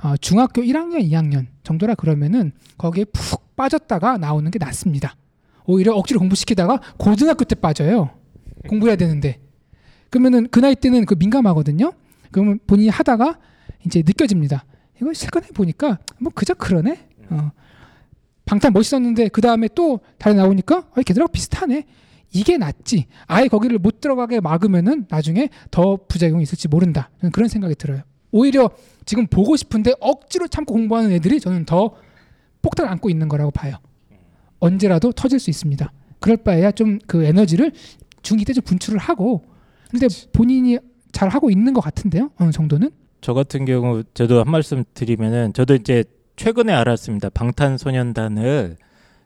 어, 0.03 0.17
중학교 0.17 0.63
1학년, 0.63 1.01
2학년 1.11 1.47
정도라 1.65 1.95
그러면은 1.95 2.53
거기에 2.77 3.05
푹 3.07 3.57
빠졌다가 3.57 4.19
나오는 4.19 4.49
게 4.51 4.59
낫습니다. 4.59 5.17
오히려 5.65 5.93
억지로 5.95 6.21
공부시키다가 6.21 6.81
고등학교 6.97 7.45
때 7.45 7.55
빠져요. 7.55 8.11
공부해야 8.69 8.97
되는데. 8.97 9.41
그러면은 10.11 10.49
그 10.51 10.61
나이 10.61 10.75
때는 10.75 11.05
그 11.05 11.15
민감하거든요. 11.19 11.93
그러면 12.31 12.59
본인이 12.67 12.89
하다가 12.89 13.39
이제 13.85 14.03
느껴집니다. 14.05 14.65
이거 15.01 15.13
실컷 15.13 15.45
해 15.45 15.49
보니까 15.49 15.99
뭐 16.19 16.33
그저 16.35 16.55
그러네. 16.55 17.09
어. 17.31 17.51
방탄 18.47 18.73
멋있었는데 18.73 19.29
그 19.29 19.41
다음에 19.41 19.69
또 19.75 20.01
다른 20.17 20.39
나오니까 20.39 20.79
어, 20.79 21.03
걔들하고 21.05 21.31
비슷하네. 21.31 21.85
이게 22.33 22.59
낫지. 22.59 23.07
아예 23.27 23.49
거기를 23.49 23.79
못 23.79 24.01
들어가게 24.01 24.41
막으면은 24.41 25.07
나중에 25.09 25.49
더 25.71 25.97
부작용이 26.09 26.43
있을지 26.43 26.69
모른다. 26.69 27.11
저는 27.21 27.33
그런 27.33 27.49
생각이 27.49 27.75
들어요. 27.75 28.03
오히려 28.31 28.71
지금 29.07 29.27
보고 29.27 29.57
싶은데 29.57 29.93
억지로 30.01 30.47
참고 30.49 30.75
공부하는 30.75 31.11
애들이 31.13 31.41
저는 31.41 31.65
더 31.65 31.95
폭탄을 32.63 32.91
안고 32.93 33.09
있는 33.09 33.29
거라고 33.29 33.51
봐요. 33.51 33.77
언제라도 34.61 35.13
터질 35.13 35.39
수 35.39 35.49
있습니다. 35.51 35.91
그럴 36.21 36.37
바에야 36.39 36.73
좀 36.73 36.99
그 37.07 37.25
에너지를 37.25 37.73
중2 38.23 38.47
때좀 38.49 38.65
분출을 38.65 38.99
하고 38.99 39.45
근데 39.91 40.09
본인이 40.33 40.79
잘 41.13 41.29
하고 41.31 41.51
있는 41.51 41.73
것 41.73 41.81
같은데요. 41.81 42.31
어느 42.37 42.51
정도는. 42.51 42.91
저 43.21 43.33
같은 43.33 43.65
경우 43.65 44.03
저도 44.15 44.41
한 44.41 44.51
말씀 44.51 44.85
드리면은 44.95 45.53
저도 45.55 45.75
이제 45.77 46.05
최근에 46.37 46.73
알았습니다. 46.73 47.31
방탄소년단을 47.31 48.77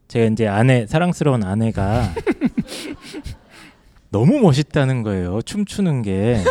제가 0.09 0.27
이제 0.27 0.47
아내 0.47 0.87
사랑스러운 0.87 1.43
아내가 1.43 2.03
너무 4.11 4.41
멋있다는 4.41 5.03
거예요. 5.03 5.41
춤추는 5.43 6.03
게 6.03 6.43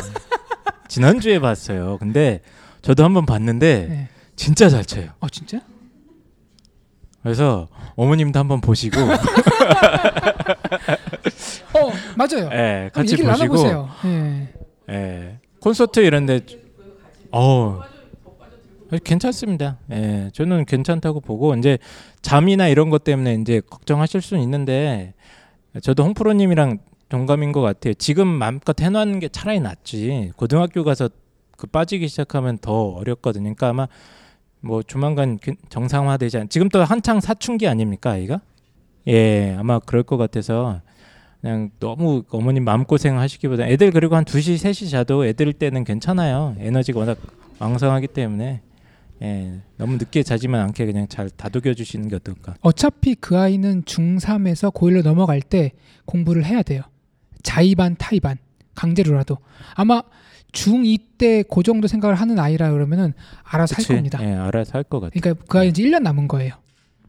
지난주에 0.88 1.40
봤어요. 1.40 1.98
근데 2.00 2.42
저도 2.82 3.04
한번 3.04 3.26
봤는데 3.26 3.88
네. 3.90 4.10
진짜 4.36 4.70
잘 4.70 4.84
춰요. 4.84 5.10
어 5.20 5.30
진짜? 5.30 5.60
그래서 7.22 7.68
어머님도 7.96 8.40
한번 8.40 8.62
보시고 8.62 9.00
어 11.74 11.92
맞아요. 12.16 12.50
예, 12.52 12.90
같이 12.92 13.16
보시고 13.16 13.30
나눠보세요. 13.30 13.90
예. 14.06 14.48
예. 14.90 15.38
콘서트 15.60 16.00
이런데 16.00 16.40
어 17.32 17.82
괜찮습니다. 19.04 19.78
예. 19.92 20.32
저는 20.34 20.66
괜찮다고 20.66 21.22
보고 21.22 21.54
이제 21.56 21.78
잠이나 22.22 22.68
이런 22.68 22.90
것 22.90 23.04
때문에 23.04 23.36
이제 23.36 23.62
걱정하실 23.70 24.22
수는 24.22 24.42
있는데 24.44 25.14
저도 25.80 26.04
홍프로님이랑 26.04 26.80
동감인 27.10 27.52
것 27.52 27.62
같아요. 27.62 27.94
지금 27.94 28.28
마음껏 28.28 28.80
해놓는 28.80 29.20
게 29.20 29.30
차라리 29.30 29.60
낫지. 29.60 30.32
고등학교 30.36 30.84
가서 30.84 31.10
그 31.58 31.68
빠지기 31.68 32.08
시작하면 32.08 32.58
더 32.58 32.90
어렵거든요. 32.90 33.44
그러니까 33.44 33.70
아마 33.70 33.88
뭐 34.60 34.84
조만간 34.84 35.38
그- 35.38 35.54
정상화되지 35.70 36.38
않. 36.40 36.50
지금 36.50 36.70
또 36.70 36.84
한창 36.84 37.20
사춘기 37.20 37.68
아닙니까 37.68 38.12
아이가? 38.12 38.42
예, 39.08 39.56
아마 39.58 39.80
그럴 39.80 40.04
것 40.04 40.18
같아서 40.18 40.82
그냥 41.42 41.72
너무 41.80 42.24
어머님 42.30 42.64
마음고생 42.66 43.18
하시기보다 43.18 43.68
애들 43.68 43.92
그리고 43.92 44.16
한 44.16 44.26
2시, 44.26 44.56
3시 44.58 44.92
자도 44.92 45.26
애들 45.26 45.54
때는 45.54 45.84
괜찮아요. 45.84 46.56
에너지가 46.60 47.00
워낙 47.00 47.18
왕성하기 47.60 48.08
때문에 48.08 48.62
예, 49.22 49.62
너무 49.78 49.98
늦게 49.98 50.24
자지만 50.24 50.62
않게 50.62 50.86
그냥 50.86 51.08
잘 51.08 51.30
다독여 51.30 51.74
주시는 51.76 52.08
게 52.10 52.16
어떨까. 52.16 52.56
어차피 52.62 53.16
그 53.16 53.38
아이는 53.38 53.84
중3에서 53.84 54.74
고1로 54.74 55.04
넘어갈 55.04 55.42
때 55.42 55.72
공부를 56.06 56.44
해야 56.46 56.64
돼요. 56.64 56.82
자의반 57.44 57.96
타의반 57.98 58.38
강제로라도 58.76 59.38
아마 59.76 60.02
중2 60.54 61.00
때 61.18 61.44
그 61.44 61.64
정도 61.64 61.88
생각을 61.88 62.16
하는 62.16 62.40
아이라 62.40 62.72
그러면은 62.72 63.14
알아서 63.44 63.76
그치? 63.76 63.88
할 63.94 63.98
겁니다. 63.98 64.20
예, 64.24 64.34
알아서 64.34 64.72
할 64.74 64.84
것 64.84 65.00
같아요. 65.00 65.20
그러니까 65.22 65.46
그 65.48 65.58
아이 65.60 65.70
이제 65.70 65.84
1년 65.84 66.02
남은 66.02 66.28
거예요. 66.28 66.56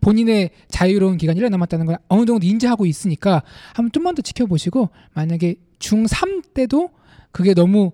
본인의 0.00 0.50
자유로운 0.68 1.16
기간 1.16 1.36
1년 1.36 1.48
남았다는 1.50 1.86
걸 1.86 1.96
어느 2.08 2.26
정도 2.26 2.44
인지하고 2.46 2.86
있으니까 2.86 3.42
한번 3.74 3.90
좀만 3.92 4.14
더 4.16 4.22
지켜보시고 4.22 4.90
만약에 5.14 5.54
중3 5.78 6.52
때도 6.54 6.90
그게 7.30 7.54
너무 7.54 7.92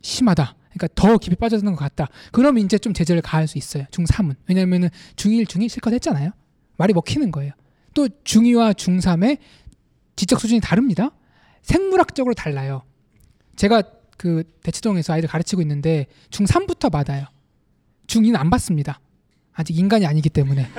심하다. 0.00 0.54
그러니까 0.72 0.88
더 0.94 1.18
깊이 1.18 1.36
빠져드는 1.36 1.72
것 1.72 1.78
같다. 1.78 2.08
그러면 2.30 2.64
이제 2.64 2.78
좀 2.78 2.94
제재를 2.94 3.22
가할 3.22 3.46
수 3.46 3.58
있어요. 3.58 3.84
중3은. 3.90 4.36
왜냐면은 4.48 4.88
중1, 5.16 5.46
중2 5.46 5.68
실컷 5.68 5.92
했잖아요. 5.92 6.30
말이 6.76 6.92
먹히는 6.94 7.30
거예요. 7.30 7.52
또 7.94 8.08
중2와 8.08 8.74
중3의 8.74 9.38
지적 10.16 10.40
수준이 10.40 10.60
다릅니다. 10.60 11.10
생물학적으로 11.62 12.34
달라요. 12.34 12.82
제가 13.56 13.82
그 14.16 14.44
대치동에서 14.62 15.12
아이들 15.12 15.28
가르치고 15.28 15.60
있는데 15.62 16.06
중3부터 16.30 16.90
받아요. 16.90 17.26
중2는 18.06 18.36
안 18.36 18.50
받습니다. 18.50 19.00
아직 19.52 19.78
인간이 19.78 20.06
아니기 20.06 20.30
때문에 20.30 20.66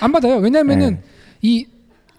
안 0.00 0.12
받아요. 0.12 0.36
왜냐하면은 0.36 0.96
네. 0.96 1.02
이 1.42 1.66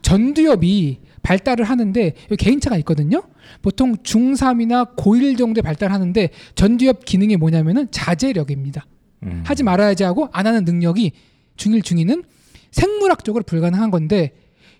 전두엽이 0.01 0.99
발달을 1.21 1.65
하는데 1.65 2.13
개인차가 2.37 2.77
있거든요. 2.77 3.23
보통 3.61 3.95
중3이나 3.97 4.95
고1 4.95 5.37
정도에 5.37 5.61
발달하는데 5.61 6.29
전두엽 6.55 7.05
기능이 7.05 7.37
뭐냐면은 7.37 7.87
자제력입니다. 7.91 8.85
음. 9.23 9.43
하지 9.45 9.63
말아야지 9.63 10.03
하고 10.03 10.29
안 10.31 10.47
하는 10.47 10.63
능력이 10.63 11.11
중1, 11.57 11.83
중2는 11.83 12.23
생물학적으로 12.71 13.43
불가능한 13.43 13.91
건데 13.91 14.31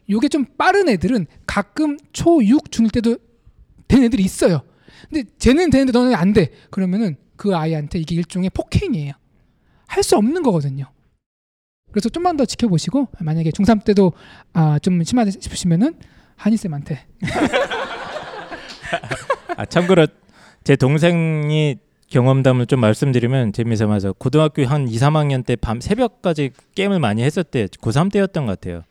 요게 0.09 0.29
좀 0.29 0.45
빠른 0.57 0.89
애들은 0.89 1.27
가끔 1.45 1.97
초6, 2.13 2.69
중1 2.69 2.93
때도 2.93 3.17
된 3.87 4.03
애들이 4.03 4.23
있어요. 4.23 4.61
근데 5.09 5.23
쟤는 5.37 5.69
되는데 5.69 5.91
너는 5.91 6.13
안 6.15 6.33
돼. 6.33 6.49
그러면은 6.69 7.15
그 7.35 7.55
아이한테 7.55 7.99
이게 7.99 8.15
일종의 8.15 8.49
폭행이에요. 8.51 9.13
할 9.87 10.03
수 10.03 10.15
없는 10.17 10.43
거거든요. 10.43 10.85
그래서 11.91 12.09
좀만 12.09 12.37
더 12.37 12.45
지켜보시고 12.45 13.07
만약에 13.19 13.49
중3 13.49 13.83
때도 13.83 14.13
아, 14.53 14.77
좀 14.79 15.03
심하다 15.03 15.31
싶으시면은 15.31 15.95
한이 16.39 16.57
쌤한테 16.57 17.05
아 19.57 19.65
참고로 19.65 20.07
제 20.63 20.75
동생이 20.75 21.77
경험담을 22.09 22.65
좀 22.65 22.79
말씀드리면 22.79 23.53
재미삼아서 23.53 24.13
고등학교 24.13 24.65
한 24.65 24.87
2, 24.87 24.95
3학년 24.95 25.45
때 25.45 25.55
밤 25.55 25.79
새벽까지 25.79 26.51
게임을 26.75 26.99
많이 26.99 27.21
했었대요. 27.23 27.67
고3 27.67 28.11
때였던 28.11 28.45
것 28.47 28.59
같아요. 28.59 28.83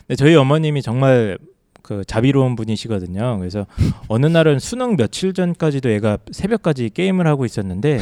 근데 0.00 0.16
저희 0.16 0.34
어머님이 0.34 0.82
정말 0.82 1.38
그 1.82 2.04
자비로운 2.04 2.56
분이시거든요. 2.56 3.38
그래서 3.38 3.66
어느 4.08 4.26
날은 4.26 4.58
수능 4.58 4.96
며칠 4.96 5.32
전까지도 5.32 5.88
애가 5.90 6.18
새벽까지 6.32 6.90
게임을 6.90 7.26
하고 7.26 7.44
있었는데 7.46 8.00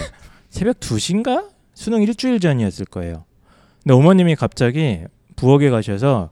새벽 0.48 0.80
2시인가? 0.80 1.48
수능 1.74 2.02
일주일 2.02 2.40
전이었을 2.40 2.86
거예요. 2.86 3.24
근데 3.82 3.94
어머님이 3.94 4.34
갑자기 4.36 5.00
부엌에 5.36 5.68
가셔서 5.70 6.30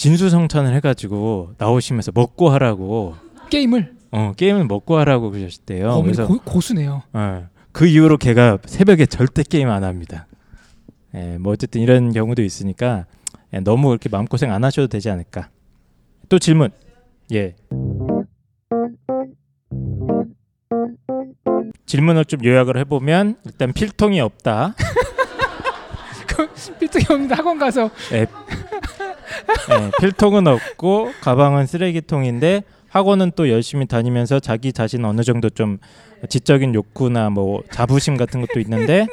진수성찬을 0.00 0.74
해가지고 0.76 1.52
나오시면서 1.58 2.12
먹고 2.14 2.48
하라고 2.48 3.16
게임을 3.50 3.96
어 4.12 4.32
게임을 4.34 4.64
먹고 4.64 4.96
하라고 4.96 5.30
그러셨대요. 5.30 5.90
어머니 5.90 6.04
그래서 6.04 6.26
고, 6.26 6.38
고수네요. 6.38 7.02
예. 7.14 7.44
그 7.72 7.86
이후로 7.86 8.16
걔가 8.16 8.56
새벽에 8.64 9.04
절대 9.04 9.42
게임 9.42 9.68
안 9.68 9.84
합니다. 9.84 10.26
예, 11.14 11.36
뭐 11.36 11.52
어쨌든 11.52 11.82
이런 11.82 12.14
경우도 12.14 12.40
있으니까 12.40 13.04
예, 13.52 13.60
너무 13.60 13.88
그렇게 13.88 14.08
마음 14.08 14.24
고생 14.24 14.50
안 14.50 14.64
하셔도 14.64 14.88
되지 14.88 15.10
않을까. 15.10 15.50
또 16.30 16.38
질문. 16.38 16.70
예. 17.34 17.54
질문을 21.84 22.24
좀 22.24 22.42
요약을 22.42 22.78
해보면 22.78 23.36
일단 23.44 23.74
필통이 23.74 24.18
없다. 24.22 24.74
필통이 26.80 27.04
없는데 27.10 27.34
학원 27.34 27.58
가서 27.58 27.90
예, 28.12 28.26
필통은 30.00 30.46
없고 30.46 31.12
가방은 31.20 31.66
쓰레기통인데 31.66 32.62
학원은 32.88 33.32
또 33.36 33.48
열심히 33.48 33.86
다니면서 33.86 34.40
자기 34.40 34.72
자신 34.72 35.04
어느 35.04 35.22
정도 35.22 35.48
좀 35.48 35.78
지적인 36.28 36.74
욕구나 36.74 37.30
뭐 37.30 37.62
자부심 37.70 38.16
같은 38.16 38.40
것도 38.40 38.58
있는데 38.60 39.06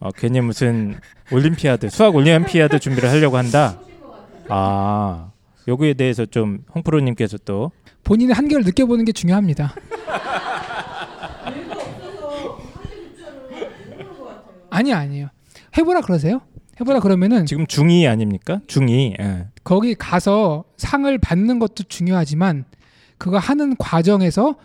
어, 0.00 0.10
괜히 0.12 0.40
무슨 0.40 0.98
올림피아드 1.30 1.90
수학 1.90 2.14
올림피아드 2.14 2.78
준비를 2.78 3.10
하려고 3.10 3.36
한다. 3.36 3.78
아 4.48 5.30
여기에 5.66 5.94
대해서 5.94 6.24
좀 6.24 6.64
홍프로님께서 6.74 7.38
또 7.44 7.70
본인의 8.04 8.34
한계를 8.34 8.64
느껴보는 8.64 9.04
게 9.04 9.12
중요합니다. 9.12 9.74
아니야 14.70 14.98
아니에요. 14.98 15.28
해보라 15.76 16.00
그러세요? 16.00 16.40
해보라 16.80 17.00
그러면은 17.00 17.46
지금 17.46 17.64
중2 17.66 18.08
아닙니까? 18.08 18.60
중2. 18.66 19.20
예. 19.20 19.46
거기 19.64 19.94
가서 19.94 20.64
상을 20.76 21.16
받는 21.18 21.58
것도 21.58 21.84
중요하지만 21.88 22.64
그거 23.18 23.38
하는 23.38 23.76
과정에서 23.76 24.56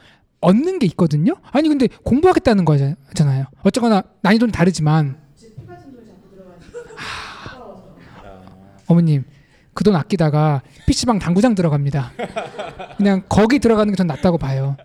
얻는 0.42 0.80
게 0.80 0.86
있거든요. 0.88 1.36
아니 1.52 1.70
근데 1.70 1.88
공부하겠다는 2.04 2.66
거잖아요. 2.66 3.46
어쨌거나 3.64 4.04
난이도는 4.22 4.52
다르지만 4.52 5.18
하, 6.96 7.58
어머님 8.88 9.24
그 9.74 9.84
돈 9.84 9.96
아끼다가 9.96 10.62
PC방 10.86 11.18
당구장 11.20 11.56
들어갑니다. 11.56 12.12
그냥 12.98 13.24
거기 13.28 13.58
들어가는 13.60 13.92
게 13.92 13.98
전 13.98 14.06
낫다고 14.08 14.38
봐요. 14.38 14.78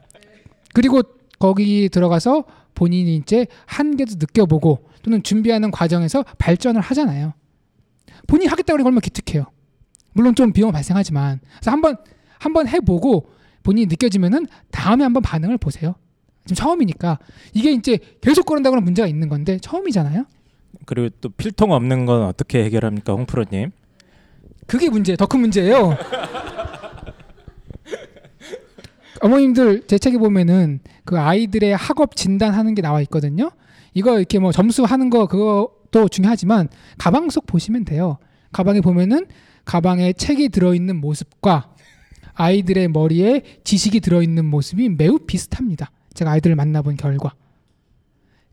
그리고 0.73 1.03
거기 1.39 1.89
들어가서 1.91 2.45
본인이 2.75 3.17
이제 3.17 3.47
한계도 3.67 4.15
느껴보고 4.19 4.89
또는 5.03 5.23
준비하는 5.23 5.71
과정에서 5.71 6.25
발전을 6.39 6.81
하잖아요. 6.81 7.35
본인이 8.27 8.49
하겠다고 8.49 8.79
그러면 8.83 9.01
기특해요. 9.01 9.47
물론 10.13 10.35
좀 10.35 10.53
비용 10.53 10.73
발생하지만 10.73 11.41
그래서 11.57 11.71
한번 11.71 11.97
한번 12.39 12.69
해보고 12.69 13.31
본인이 13.63 13.87
느껴지면은 13.87 14.47
다음에 14.71 15.05
한번 15.05 15.23
반응을 15.23 15.59
보세요. 15.59 15.95
지금 16.45 16.57
처음이니까 16.57 17.19
이게 17.53 17.73
이제 17.73 17.99
계속 18.21 18.47
그런다고 18.47 18.77
는 18.77 18.85
문제가 18.85 19.07
있는 19.07 19.29
건데 19.29 19.59
처음이잖아요. 19.61 20.25
그리고 20.87 21.11
또 21.21 21.29
필통 21.29 21.73
없는 21.73 22.07
건 22.07 22.23
어떻게 22.23 22.65
해결합니까, 22.65 23.13
홍프로님? 23.13 23.71
그게 24.67 24.89
문제, 24.89 25.17
더 25.17 25.27
큰 25.27 25.41
문제예요. 25.41 25.97
어머님들 29.21 29.87
제 29.87 29.99
책에 29.99 30.17
보면은 30.19 30.81
그 31.05 31.19
아이들의 31.19 31.77
학업 31.77 32.15
진단하는 32.17 32.75
게 32.75 32.83
나와 32.83 33.01
있거든요. 33.03 33.51
이거 33.95 34.19
이렇게 34.19 34.39
뭐 34.39 34.53
점수 34.53 34.85
하는 34.85 35.11
거 35.11 35.27
그것도 35.27 36.09
중요하지만 36.09 36.69
가방 36.99 37.31
속 37.31 37.47
보시면 37.47 37.85
돼요. 37.85 38.19
가방에 38.53 38.81
보면은 38.81 39.27
가방에 39.65 40.13
책이 40.13 40.49
들어있는 40.51 41.01
모습과 41.01 41.75
아이들의 42.35 42.89
머리에 42.89 43.43
지식이 43.65 44.01
들어있는 44.01 44.45
모습이 44.45 44.89
매우 44.91 45.19
비슷합니다. 45.19 45.91
제가 46.15 46.33
아이들을 46.33 46.57
만나본 46.57 46.97
결과 46.97 47.35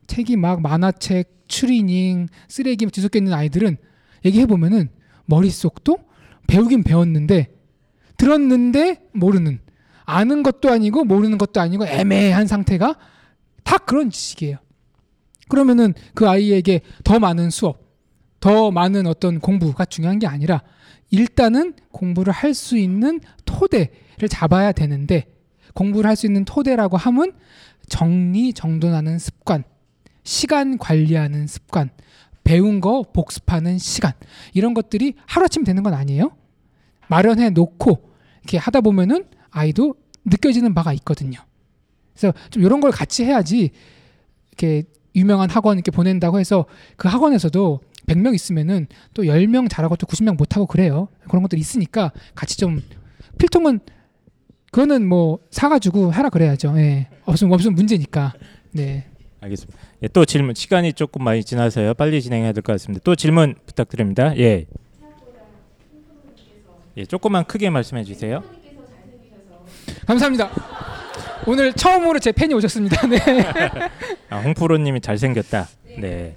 책이 0.08 0.38
막 0.38 0.62
만화책, 0.62 1.46
추리닝, 1.48 2.28
쓰레기 2.48 2.86
뒤섞여 2.88 3.20
있는 3.20 3.34
아이들은 3.34 3.78
얘기해 4.26 4.46
보면은 4.46 4.90
머릿속도 5.26 6.00
배우긴 6.48 6.84
배웠는데 6.84 7.50
들었는데 8.18 9.04
모르는 9.14 9.60
아는 10.06 10.44
것도 10.44 10.72
아니고 10.72 11.04
모르는 11.04 11.38
것도 11.38 11.62
아니고 11.62 11.88
애매한 11.88 12.48
상태가 12.48 12.96
다 13.64 13.78
그런 13.78 14.10
지식이에요. 14.10 14.58
그러면은 15.50 15.94
그 16.14 16.28
아이에게 16.28 16.82
더 17.04 17.20
많은 17.20 17.50
수업, 17.50 17.84
더 18.40 18.72
많은 18.72 19.08
어떤 19.08 19.40
공부가 19.40 19.86
중요한 19.86 20.20
게 20.20 20.28
아니라 20.28 20.62
일단은 21.12 21.74
공부를 21.92 22.34
할 22.34 22.54
수 22.54 22.78
있는 22.78 23.20
토대를 23.46 24.28
잡아야 24.30 24.72
되는데 24.72 25.28
공부를 25.74 26.10
할 26.10 26.16
수 26.16 26.26
있는 26.26 26.46
토대라고 26.46 26.98
하면 26.98 27.34
정리 27.88 28.54
정돈하는 28.54 29.20
습관, 29.20 29.64
시간 30.24 30.78
관리하는 30.78 31.48
습관, 31.48 31.90
배운 32.44 32.80
거 32.80 33.04
복습하는 33.14 33.78
시간 33.78 34.14
이런 34.54 34.74
것들이 34.74 35.14
하루아침 35.28 35.64
되는 35.64 35.84
건 35.84 35.94
아니에요. 35.94 36.36
마련해 37.08 37.52
놓고 37.52 38.10
이렇게 38.42 38.58
하다 38.58 38.82
보면은 38.82 39.26
아이도 39.52 39.96
느껴지는 40.26 40.74
바가 40.74 40.94
있거든요. 40.94 41.40
그래서 42.14 42.34
좀 42.50 42.64
이런 42.64 42.80
걸 42.82 42.92
같이 42.92 43.24
해야지 43.24 43.72
이렇게 44.52 44.84
유명한 45.16 45.50
학원 45.50 45.78
이렇게 45.78 45.92
보낸다고 45.92 46.40
해서 46.40 46.66
그 46.98 47.08
학원에서도 47.08 47.80
100명 48.08 48.36
있으면은 48.36 48.88
또 49.14 49.24
10명 49.24 49.70
잘하고 49.70 49.96
또 49.96 50.06
90명 50.06 50.38
못하고 50.38 50.66
그래요. 50.68 51.08
그런 51.28 51.42
것들이 51.42 51.60
있으니까 51.62 52.12
같이 52.36 52.58
좀 52.58 52.82
필통은 53.38 53.80
그거는 54.72 55.08
뭐 55.08 55.40
사가지고 55.52 56.12
하라 56.12 56.30
그래야죠. 56.30 56.74
예. 56.78 57.08
없으면 57.26 57.54
없으면 57.54 57.76
문제니까. 57.76 58.34
네. 58.72 59.06
알겠습니다. 59.42 59.80
예, 60.04 60.08
또 60.10 60.26
질문 60.26 60.54
시간이 60.56 60.94
조금 60.94 61.24
많이 61.24 61.44
지나서요. 61.44 61.94
빨리 61.94 62.22
진행해야 62.22 62.52
될 62.52 62.62
것 62.62 62.74
같습니다. 62.74 63.02
또 63.04 63.16
질문 63.16 63.56
부탁드립니다. 63.66 64.38
예. 64.38 64.66
예, 66.98 67.06
조금만 67.06 67.46
크게 67.46 67.70
말씀해 67.70 68.04
주세요. 68.04 68.44
감사합니다. 70.06 70.50
오늘 71.48 71.74
처음으로 71.74 72.20
제 72.20 72.32
팬이 72.32 72.54
오셨습니다. 72.56 73.08
네. 73.08 73.18
아, 74.30 74.40
홍프로님이 74.40 75.02
잘생겼다. 75.02 75.68
네. 76.00 76.36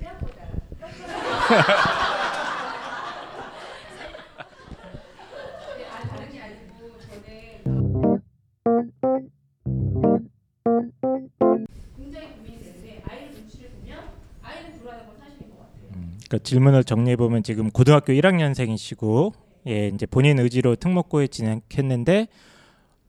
그러니까 16.29 16.45
질문을 16.45 16.85
정리해 16.85 17.17
보면 17.17 17.43
지금 17.43 17.71
고등학교 17.71 18.13
1학년생이시고 18.13 19.33
예, 19.69 19.89
이제 19.89 20.05
본인 20.05 20.39
의지로 20.39 20.77
특목고에 20.77 21.27
진학했는데 21.29 22.29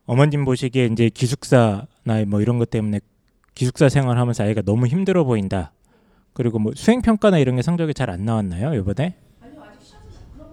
어머님 0.10 0.43
보시기에 0.43 0.86
이제 0.88 1.08
기숙사나 1.10 1.86
뭐 2.26 2.41
이런 2.41 2.58
것 2.58 2.72
때문에 2.72 3.00
기숙사 3.54 3.89
생활하면서 3.89 4.43
아이가 4.43 4.63
너무 4.63 4.88
힘들어 4.88 5.24
보인다. 5.24 5.72
그리고 6.34 6.58
뭐 6.58 6.72
수행 6.76 7.04
평가나 7.04 7.38
이런 7.38 7.56
게 7.58 7.62
성적이 7.62 7.93
잘 7.93 8.10
안 8.10 8.26
나왔나요 8.26 8.74
이번에? 8.74 9.15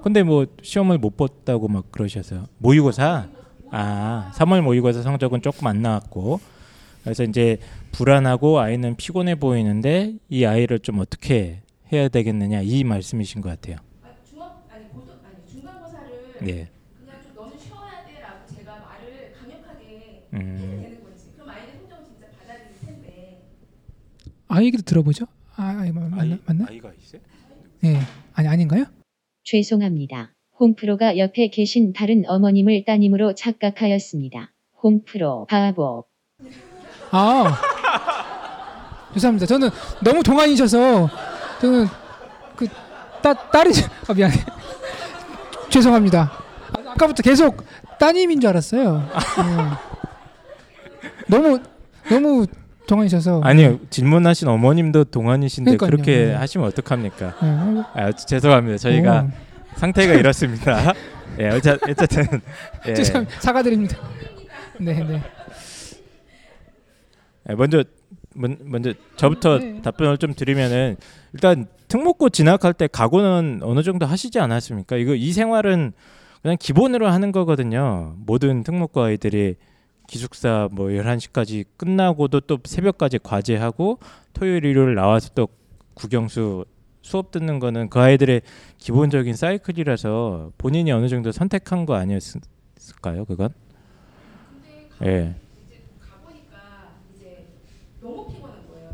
근데 0.02 0.22
뭐 0.22 0.44
시험을 0.60 0.98
못 0.98 1.16
봤다고 1.16 1.68
막 1.68 1.90
그러셔서 1.90 2.46
모의고사 2.58 3.28
아 3.70 4.30
3월 4.34 4.60
모의고사 4.60 5.00
성적은 5.00 5.40
조금 5.40 5.66
안 5.68 5.80
나왔고 5.80 6.38
그래서 7.02 7.24
이제 7.24 7.56
불안하고 7.92 8.60
아이는 8.60 8.94
피곤해 8.96 9.36
보이는데 9.36 10.16
이 10.28 10.44
아이를 10.44 10.80
좀 10.80 10.98
어떻게 10.98 11.62
해야 11.90 12.08
되겠느냐 12.08 12.60
이 12.60 12.84
말씀이신 12.84 13.40
것 13.40 13.48
같아요. 13.48 13.78
아, 14.04 14.08
중학 14.28 14.66
아니 14.70 14.86
고등 14.90 15.14
아니 15.24 15.50
중간고사를 15.50 16.08
네. 16.42 16.68
그냥 17.00 17.22
좀 17.22 17.34
너는 17.36 17.58
쉬어야 17.58 18.04
돼라고 18.06 18.54
제가 18.54 18.72
말을 18.78 19.32
강력하게 19.40 19.84
음. 19.84 20.25
해도 20.25 20.25
되는 20.38 21.02
거지. 21.04 21.32
그럼 21.34 21.48
아이는 21.50 21.68
성적을 21.80 22.04
진짜 22.04 22.26
받아들일 22.38 22.70
텐데. 22.84 23.42
아 24.48 24.62
얘기도 24.62 24.82
들어보죠. 24.82 25.26
아 25.56 25.78
아이, 25.80 25.90
맞- 25.92 26.10
맞나 26.10 26.38
맞나? 26.46 26.66
아이가 26.68 26.90
있어요? 27.00 27.20
네. 27.80 27.98
아니 28.34 28.48
아닌가요? 28.48 28.84
죄송합니다. 29.44 30.32
홍프로가 30.58 31.18
옆에 31.18 31.48
계신 31.48 31.92
다른 31.92 32.24
어머님을 32.26 32.84
따님으로 32.86 33.34
착각하였습니다. 33.34 34.52
홍프로 34.82 35.46
바보. 35.48 36.04
아 37.10 37.56
죄송합니다. 39.14 39.46
저는 39.46 39.70
너무 40.04 40.22
동안이셔서 40.22 41.08
저는 41.60 41.86
그 42.56 42.66
따, 43.22 43.32
딸이 43.34 43.70
아 44.08 44.14
미안해. 44.14 44.34
죄송합니다. 45.70 46.32
아, 46.76 46.90
아까부터 46.90 47.22
계속 47.22 47.64
따님인 47.98 48.40
줄 48.40 48.50
알았어요. 48.50 48.98
네. 48.98 49.06
너무 51.28 51.60
너무 52.08 52.46
동안이셔서 52.86 53.40
아니요 53.42 53.80
질문하신 53.90 54.46
어머님도 54.48 55.04
동안이신데 55.04 55.76
그러니까요. 55.76 55.90
그렇게 55.90 56.26
네. 56.26 56.34
하시면 56.34 56.66
어떡합니까? 56.68 57.34
네. 57.42 57.82
아 58.00 58.12
죄송합니다. 58.12 58.78
저희가 58.78 59.22
오, 59.24 59.30
상태가 59.78 60.14
이렇습니다. 60.14 60.92
예, 61.40 61.48
어차, 61.48 61.76
어쨌든 61.88 62.40
예. 62.86 62.94
죄송 62.94 63.26
사과드립니다. 63.40 63.96
네 64.80 64.94
네. 65.02 65.22
예, 67.50 67.54
먼저 67.54 67.84
먼- 68.34 68.58
먼저 68.64 68.92
저부터 69.16 69.58
네. 69.58 69.82
답변을 69.82 70.18
좀 70.18 70.34
드리면은 70.34 70.96
일단 71.32 71.66
특목고 71.88 72.30
진학할 72.30 72.72
때 72.74 72.86
각오는 72.86 73.60
어느 73.62 73.82
정도 73.82 74.06
하시지 74.06 74.38
않았습니까? 74.38 74.96
이거 74.96 75.14
이 75.14 75.32
생활은 75.32 75.92
그냥 76.42 76.56
기본으로 76.60 77.08
하는 77.08 77.32
거거든요. 77.32 78.14
모든 78.18 78.62
특목고 78.62 79.02
아이들이 79.02 79.56
기숙사 80.06 80.68
뭐 80.72 80.88
11시까지 80.88 81.64
끝나고도 81.76 82.40
또 82.40 82.58
새벽까지 82.64 83.18
과제하고 83.22 83.98
토요일 84.32 84.64
일요일 84.64 84.94
나와서 84.94 85.30
또 85.34 85.48
국영수 85.94 86.64
수업 87.02 87.30
듣는 87.30 87.58
거는 87.58 87.88
그 87.88 88.00
아이들의 88.00 88.42
기본적인 88.78 89.34
사이클이라서 89.34 90.52
본인이 90.58 90.90
어느 90.92 91.08
정도 91.08 91.32
선택한 91.32 91.86
거 91.86 91.94
아니었을까요? 91.94 93.24
그건? 93.26 93.50
예. 95.04 95.34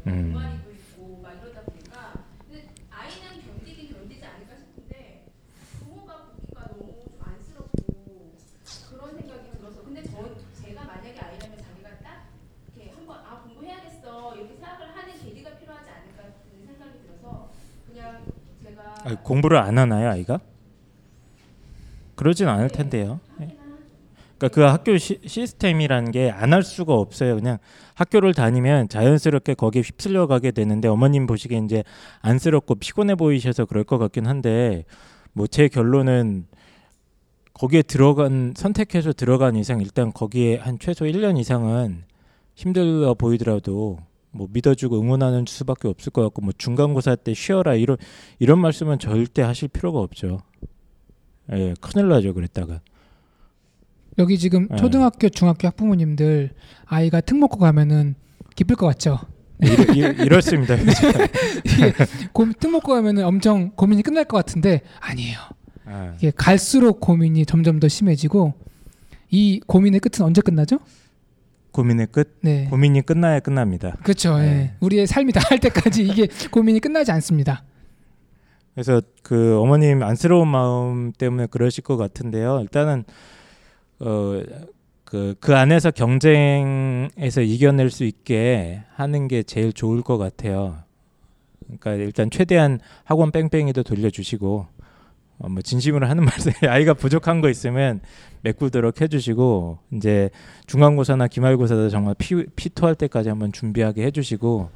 음. 0.07 0.33
동아리도 0.33 0.73
있고 0.73 1.21
막 1.23 1.33
이러다 1.41 1.63
보니까 1.63 2.25
근데 2.49 2.69
아이는 2.91 3.41
견디긴 3.47 3.95
견디지 3.95 4.25
않을까 4.25 4.57
싶은데 4.57 5.27
부모가 5.79 6.27
보기가 6.35 6.67
너무 6.67 6.91
좀 6.91 7.21
안쓰럽고 7.23 8.35
그런 8.91 9.17
생각이 9.17 9.51
들어서 9.57 9.83
근데 9.85 10.03
저 10.03 10.29
제가 10.61 10.85
만약에 10.85 11.19
아이라면 11.21 11.57
자기가 11.57 11.99
딱 12.03 12.27
이렇게 12.75 12.91
한번 12.91 13.19
아 13.19 13.43
공부해야겠어 13.43 14.35
이렇게 14.35 14.55
생각을 14.55 14.97
하는 14.97 15.15
계기가 15.23 15.51
필요하지 15.59 15.89
않을까 15.89 16.23
하는 16.25 16.67
생각이 16.67 16.99
들어서 17.07 17.53
그냥 17.87 18.25
제가 18.65 18.92
아, 19.05 19.15
공부를 19.23 19.59
안 19.59 19.79
하나요, 19.79 20.11
아이가? 20.11 20.39
그러진 22.15 22.49
않을 22.49 22.69
텐데요. 22.69 23.21
예. 23.41 23.57
그러니까 24.39 24.49
그 24.55 24.61
학교 24.63 24.97
시, 24.99 25.21
시스템이라는 25.25 26.11
게 26.11 26.31
안 26.31 26.53
할 26.53 26.63
수가 26.63 26.95
없어요. 26.95 27.37
그냥 27.37 27.59
학교를 27.95 28.35
다니면 28.35 28.89
자연스럽게 28.89 29.55
거기에 29.55 29.83
휩쓸려 29.83 30.27
가게 30.27 30.51
되는데 30.51 30.89
어머님 30.89 31.27
보시기에 31.27 31.59
이제 31.65 31.85
안쓰럽고 32.21 32.77
피곤해 32.77 33.15
보이셔서 33.15 33.65
그럴 33.67 33.85
것 33.85 33.99
같긴 33.99 34.27
한데 34.27 34.85
뭐 35.33 35.47
제 35.47 35.69
결론은 35.69 36.47
거기에 37.55 37.83
들어간 37.83 38.55
선택해서 38.57 39.13
들어간 39.13 39.57
이상 39.57 39.81
일단 39.81 40.13
거기에 40.13 40.57
한 40.57 40.79
최소 40.81 41.05
1년 41.05 41.39
이상은 41.39 42.05
힘들어 42.55 43.15
보이더라도 43.15 43.99
뭐 44.33 44.49
믿어주고 44.51 45.01
응원하는 45.01 45.45
수밖에 45.47 45.89
없을 45.89 46.11
것 46.11 46.23
같고 46.23 46.43
뭐 46.43 46.53
중간고사 46.57 47.17
때 47.17 47.35
쉬어라 47.35 47.75
이런 47.75 47.97
이런 48.39 48.59
말씀은 48.61 48.99
절대 48.99 49.43
하실 49.43 49.69
필요가 49.69 50.01
없죠. 50.01 50.41
예, 51.53 51.75
큰일 51.81 52.09
나죠 52.09 52.35
그랬다가. 52.35 52.81
여기 54.19 54.39
지금 54.39 54.69
네. 54.69 54.77
초등학교, 54.77 55.29
중학교 55.29 55.69
학부모님들 55.69 56.51
아이가 56.85 57.21
특목고 57.21 57.59
가면은 57.59 58.15
기쁠 58.55 58.77
것 58.77 58.87
같죠. 58.87 59.19
이, 59.63 59.67
이, 59.97 59.99
이렇 59.99 60.41
습니다. 60.41 60.75
이게 61.65 61.93
고, 62.33 62.47
특목고 62.59 62.93
가면은 62.93 63.25
엄청 63.25 63.71
고민이 63.71 64.03
끝날 64.03 64.25
것 64.25 64.37
같은데 64.37 64.83
아니에요. 65.01 65.39
아, 65.85 66.15
이게 66.17 66.31
갈수록 66.35 67.01
고민이 67.01 67.47
점점 67.47 67.81
더 67.81 67.89
심해지고 67.89 68.55
이 69.31 69.61
고민의 69.67 70.01
끝은 70.01 70.27
언제 70.27 70.41
끝나죠? 70.41 70.79
고민의 71.73 72.09
끝, 72.13 72.39
네. 72.43 72.67
고민이 72.71 73.03
끝나야 73.03 73.41
끝납니다. 73.41 73.97
그렇죠. 74.03 74.39
네. 74.39 74.45
예. 74.47 74.73
우리의 74.81 75.07
삶이 75.07 75.33
다 75.33 75.41
할 75.49 75.59
때까지 75.59 76.05
이게 76.07 76.29
고민이 76.53 76.81
끝나지 76.81 77.11
않습니다. 77.13 77.65
그래서 78.75 79.03
그 79.23 79.59
어머님 79.59 80.03
안쓰러운 80.03 80.49
마음 80.49 81.13
때문에 81.13 81.47
그러실 81.47 81.83
것 81.85 81.97
같은데요. 81.97 82.61
일단은 82.61 83.05
어 84.01 84.41
그 85.05 85.35
그 85.41 85.55
안에서 85.55 85.91
경쟁에서 85.91 87.43
이겨낼 87.43 87.91
수 87.91 88.05
있게 88.05 88.83
하는 88.95 89.29
게 89.29 89.43
제일 89.43 89.75
좋을 89.75 90.01
것 90.01 90.17
같아요. 90.17 90.79
그러니까 91.67 91.93
일단 91.95 92.31
최대한 92.31 92.81
학원 93.05 93.31
뺑뺑이도 93.31 93.83
돌려주시고 93.83 94.69
어, 95.43 95.49
뭐 95.49 95.61
진심으로 95.61 96.07
하는 96.07 96.25
말씀 96.25 96.53
아이가 96.63 96.95
부족한 96.95 97.41
거 97.41 97.51
있으면 97.51 98.01
메꾸도록 98.43 99.01
해주시고 99.01 99.79
이제 99.95 100.31
중간고사나 100.67 101.27
기말고사도 101.29 101.91
정말 101.91 102.15
피, 102.17 102.47
피토할 102.57 102.95
때까지 102.95 103.29
한번 103.29 103.53
준비하게 103.53 104.05
해주시고 104.07 104.71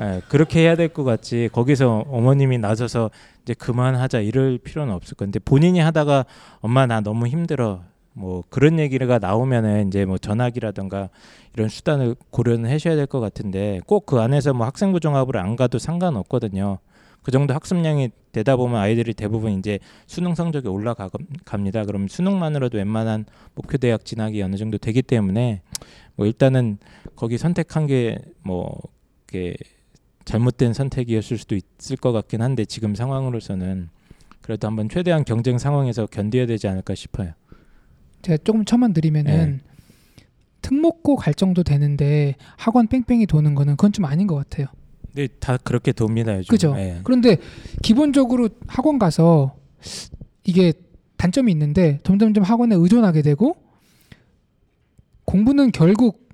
예, 0.00 0.22
그렇게 0.28 0.60
해야 0.60 0.74
될 0.76 0.88
것 0.88 1.04
같지 1.04 1.48
거기서 1.52 2.06
어머님이 2.08 2.58
나서서 2.58 3.10
이제 3.42 3.52
그만하자 3.54 4.20
이럴 4.20 4.58
필요는 4.58 4.92
없을 4.94 5.16
건데 5.16 5.38
본인이 5.38 5.80
하다가 5.80 6.24
엄마 6.60 6.86
나 6.86 7.00
너무 7.00 7.26
힘들어 7.26 7.82
뭐 8.14 8.42
그런 8.50 8.78
얘기가 8.78 9.18
나오면은 9.18 9.88
이제 9.88 10.04
뭐 10.04 10.18
전학이라든가 10.18 11.08
이런 11.54 11.68
수단을 11.68 12.14
고려는 12.30 12.70
하셔야 12.70 12.94
될 12.96 13.06
것 13.06 13.20
같은데 13.20 13.80
꼭 13.86 14.04
그 14.06 14.20
안에서 14.20 14.52
뭐 14.54 14.66
학생부 14.66 15.00
종합을 15.00 15.36
안 15.38 15.56
가도 15.56 15.78
상관없거든요. 15.78 16.78
그 17.22 17.30
정도 17.30 17.54
학습량이 17.54 18.10
되다 18.32 18.56
보면 18.56 18.80
아이들이 18.80 19.14
대부분 19.14 19.52
이제 19.58 19.78
수능 20.06 20.34
성적이 20.34 20.68
올라갑니다. 20.68 21.84
그럼 21.84 22.08
수능만으로도 22.08 22.78
웬만한 22.78 23.26
목표 23.54 23.76
대학 23.78 24.04
진학이 24.04 24.42
어느 24.42 24.56
정도 24.56 24.78
되기 24.78 25.02
때문에 25.02 25.60
뭐 26.16 26.26
일단은 26.26 26.78
거기 27.14 27.38
선택한 27.38 27.86
게뭐 27.86 28.80
이게 29.28 29.54
잘못된 30.24 30.72
선택이었을 30.72 31.38
수도 31.38 31.56
있을 31.56 31.96
것 31.96 32.12
같긴 32.12 32.42
한데 32.42 32.64
지금 32.64 32.94
상황으로서는 32.94 33.90
그래도 34.40 34.66
한번 34.66 34.88
최대한 34.88 35.24
경쟁 35.24 35.58
상황에서 35.58 36.06
견뎌야 36.06 36.46
되지 36.46 36.68
않을까 36.68 36.94
싶어요. 36.94 37.32
제가 38.22 38.38
조금 38.44 38.64
첨언 38.64 38.92
드리면은 38.92 39.60
특목고 40.62 41.16
갈 41.16 41.34
정도 41.34 41.62
되는데 41.62 42.36
학원 42.56 42.86
뺑뺑이 42.86 43.26
도는 43.26 43.54
거는 43.54 43.76
그건 43.76 43.92
좀 43.92 44.04
아닌 44.04 44.26
것 44.26 44.36
같아요. 44.36 44.68
근데 45.14 45.28
다 45.38 45.56
그렇게 45.58 45.92
돕니다 45.92 46.36
요즘. 46.38 46.48
그죠? 46.48 46.74
예. 46.78 47.00
그런데 47.04 47.36
기본적으로 47.82 48.48
학원 48.66 48.98
가서 48.98 49.54
이게 50.44 50.72
단점이 51.16 51.52
있는데 51.52 52.00
점점점 52.02 52.44
학원에 52.44 52.74
의존하게 52.74 53.22
되고 53.22 53.56
공부는 55.24 55.70
결국 55.72 56.28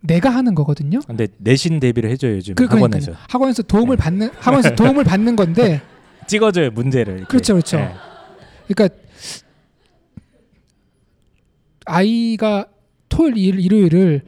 내가 0.00 0.30
하는 0.30 0.54
거거든요. 0.54 1.00
근데 1.06 1.28
내신 1.38 1.78
대비를 1.80 2.10
해줘요 2.10 2.36
요즘 2.36 2.54
그-. 2.54 2.64
학원에서 2.64 3.12
학원에서 3.28 3.62
도움을 3.62 3.96
받는 3.96 4.30
학원에서 4.34 4.74
도움을 4.76 5.04
받는 5.04 5.36
건데 5.36 5.82
찍어줘요 6.26 6.70
문제를. 6.70 7.14
이렇게. 7.14 7.28
그렇죠, 7.28 7.54
그렇죠. 7.54 7.78
예. 7.78 7.92
그러니까 8.68 8.96
아이가 11.84 12.66
토요일 13.08 13.36
일, 13.36 13.60
일요일을 13.60 14.22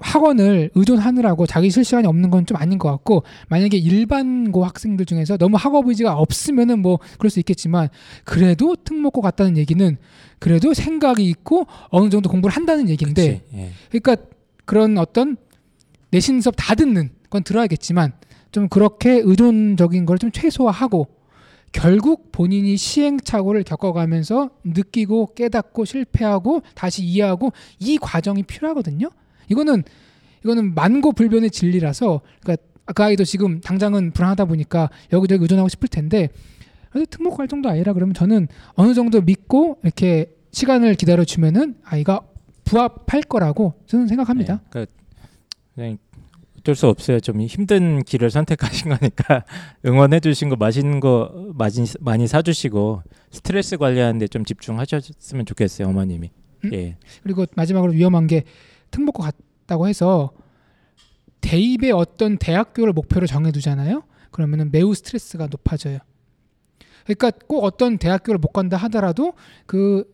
학원을 0.00 0.70
의존하느라고 0.74 1.46
자기 1.46 1.70
쉴 1.70 1.84
시간이 1.84 2.06
없는 2.06 2.30
건 2.30 2.44
좀 2.46 2.56
아닌 2.56 2.78
것 2.78 2.90
같고 2.90 3.24
만약에 3.48 3.76
일반고 3.76 4.64
학생들 4.64 5.04
중에서 5.06 5.36
너무 5.36 5.56
학업 5.56 5.88
의지가 5.88 6.16
없으면은 6.16 6.80
뭐 6.80 6.98
그럴 7.18 7.30
수 7.30 7.40
있겠지만 7.40 7.88
그래도 8.24 8.76
특목고 8.76 9.20
갔다는 9.20 9.56
얘기는 9.56 9.96
그래도 10.38 10.72
생각이 10.72 11.24
있고 11.26 11.66
어느 11.90 12.08
정도 12.10 12.30
공부를 12.30 12.54
한다는 12.56 12.88
얘기인데 12.88 13.42
예. 13.54 13.70
그러니까 13.90 14.16
그런 14.64 14.96
어떤 14.98 15.36
내신 16.10 16.40
수업 16.40 16.54
다 16.56 16.74
듣는 16.74 17.10
건 17.28 17.42
들어야겠지만 17.42 18.12
좀 18.52 18.68
그렇게 18.68 19.20
의존적인 19.24 20.06
걸 20.06 20.16
좀 20.18 20.30
최소화하고 20.30 21.08
결국 21.70 22.32
본인이 22.32 22.76
시행착오를 22.78 23.62
겪어가면서 23.62 24.50
느끼고 24.64 25.34
깨닫고 25.34 25.84
실패하고 25.84 26.62
다시 26.74 27.04
이해하고 27.04 27.52
이 27.78 27.98
과정이 27.98 28.42
필요하거든요. 28.42 29.10
이거는 29.48 29.82
이거는 30.44 30.74
만고 30.74 31.12
불변의 31.12 31.50
진리라서 31.50 32.20
그러니까 32.40 32.64
그 32.94 33.02
아이도 33.02 33.24
지금 33.24 33.60
당장은 33.60 34.12
불안하다 34.12 34.46
보니까 34.46 34.88
여기저기 35.12 35.42
의존하고 35.42 35.68
싶을 35.68 35.88
텐데 35.88 36.28
그래도 36.90 37.06
특목고 37.10 37.36
할 37.40 37.48
정도 37.48 37.68
아니라 37.68 37.92
그러면 37.92 38.14
저는 38.14 38.48
어느 38.74 38.94
정도 38.94 39.20
믿고 39.20 39.78
이렇게 39.82 40.32
시간을 40.52 40.94
기다려 40.94 41.24
주면은 41.24 41.76
아이가 41.84 42.20
부합할 42.64 43.22
거라고 43.28 43.74
저는 43.86 44.06
생각합니다. 44.06 44.54
예. 44.54 44.68
그러니까 44.70 44.92
그냥 45.74 45.98
어쩔 46.58 46.74
수 46.74 46.86
없어요. 46.88 47.20
좀 47.20 47.40
힘든 47.40 48.02
길을 48.02 48.30
선택하신 48.30 48.90
거니까 48.90 49.44
응원해 49.86 50.20
주신 50.20 50.48
거 50.48 50.56
맛있는 50.56 51.00
거 51.00 51.52
많이 51.54 51.84
많이 52.00 52.26
사 52.26 52.42
주시고 52.42 53.02
스트레스 53.30 53.76
관리하는데 53.76 54.28
좀 54.28 54.44
집중하셨으면 54.44 55.46
좋겠어요 55.46 55.88
어머님이. 55.88 56.30
음? 56.64 56.70
예. 56.72 56.96
그리고 57.22 57.46
마지막으로 57.54 57.92
위험한 57.92 58.26
게 58.26 58.44
특목고 58.90 59.22
갔다고 59.22 59.88
해서 59.88 60.32
대입의 61.40 61.92
어떤 61.92 62.36
대학교를 62.36 62.92
목표로 62.92 63.26
정해두잖아요. 63.26 64.02
그러면은 64.30 64.70
매우 64.70 64.94
스트레스가 64.94 65.46
높아져요. 65.46 65.98
그러니까 67.04 67.30
꼭 67.46 67.64
어떤 67.64 67.98
대학교를 67.98 68.38
못 68.38 68.48
간다 68.48 68.76
하더라도 68.76 69.32
그 69.66 70.04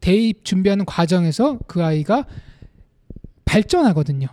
대입 0.00 0.44
준비하는 0.44 0.84
과정에서 0.84 1.58
그 1.66 1.82
아이가 1.84 2.26
발전하거든요. 3.44 4.28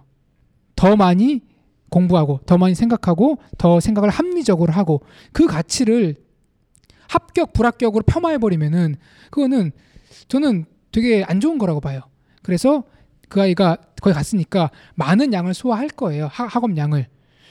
더 0.75 0.95
많이 0.95 1.41
공부하고 1.89 2.41
더 2.45 2.57
많이 2.57 2.75
생각하고 2.75 3.37
더 3.57 3.79
생각을 3.79 4.09
합리적으로 4.09 4.73
하고 4.73 5.01
그 5.31 5.47
가치를 5.47 6.15
합격 7.07 7.53
불합격으로 7.53 8.03
폄하해 8.05 8.37
버리면은 8.37 8.95
그거는 9.31 9.71
저는 10.27 10.65
되게 10.91 11.23
안 11.23 11.39
좋은 11.39 11.57
거라고 11.57 11.79
봐요. 11.79 12.01
그래서 12.43 12.83
그 13.27 13.41
아이가 13.41 13.77
거기 14.01 14.13
갔으니까 14.13 14.71
많은 14.95 15.33
양을 15.33 15.53
소화할 15.53 15.89
거예요. 15.89 16.27
하, 16.31 16.45
학업 16.45 16.75
양을. 16.77 17.07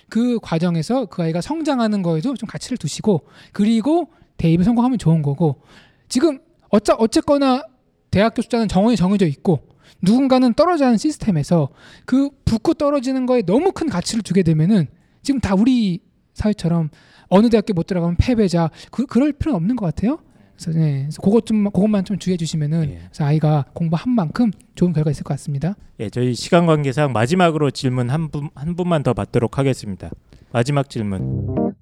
그 0.08 0.38
과정에서 0.40 1.06
그 1.06 1.22
아이가 1.22 1.40
성장하는 1.40 2.02
거에도 2.02 2.34
좀 2.34 2.48
가치를 2.48 2.78
두시고 2.78 3.26
그리고 3.52 4.08
대입에 4.36 4.62
성공하면 4.62 4.98
좋은 4.98 5.22
거고 5.22 5.62
지금 6.08 6.38
어쩌 6.68 6.94
어쨌거나 6.94 7.62
대학교 8.10 8.42
숫자는 8.42 8.68
정원이 8.68 8.96
정해져 8.96 9.26
있고 9.26 9.68
누군가는 10.02 10.52
떨어져 10.54 10.86
하는 10.86 10.98
시스템에서 10.98 11.70
그 12.04 12.30
붙고 12.44 12.74
떨어지는 12.74 13.26
거에 13.26 13.42
너무 13.42 13.72
큰 13.72 13.88
가치를 13.88 14.22
두게 14.22 14.42
되면은 14.42 14.86
지금 15.22 15.40
다 15.40 15.54
우리 15.54 16.00
사회처럼 16.34 16.90
어느 17.28 17.48
대학교 17.48 17.72
못 17.72 17.86
들어가면 17.86 18.16
패배자 18.16 18.70
그 18.90 19.06
그럴 19.06 19.32
필요는 19.32 19.56
없는 19.56 19.76
것 19.76 19.86
같아요. 19.86 20.18
그래서 20.56 20.78
네, 20.78 21.02
그래서 21.02 21.20
그것 21.22 21.44
좀 21.46 21.64
그것만 21.64 22.04
좀 22.04 22.18
주의해 22.18 22.36
주시면은 22.36 22.90
예. 22.90 22.98
그래서 23.06 23.24
아이가 23.24 23.66
공부한 23.74 24.10
만큼 24.10 24.50
좋은 24.74 24.92
결과 24.92 25.10
있을 25.10 25.22
것 25.22 25.34
같습니다. 25.34 25.74
예, 26.00 26.08
저희 26.10 26.34
시간 26.34 26.66
관계상 26.66 27.12
마지막으로 27.12 27.70
질문 27.70 28.10
한 28.10 28.30
분 28.30 28.48
한 28.54 28.74
분만 28.74 29.02
더 29.02 29.12
받도록 29.14 29.58
하겠습니다. 29.58 30.10
마지막 30.52 30.88
질문. 30.88 31.74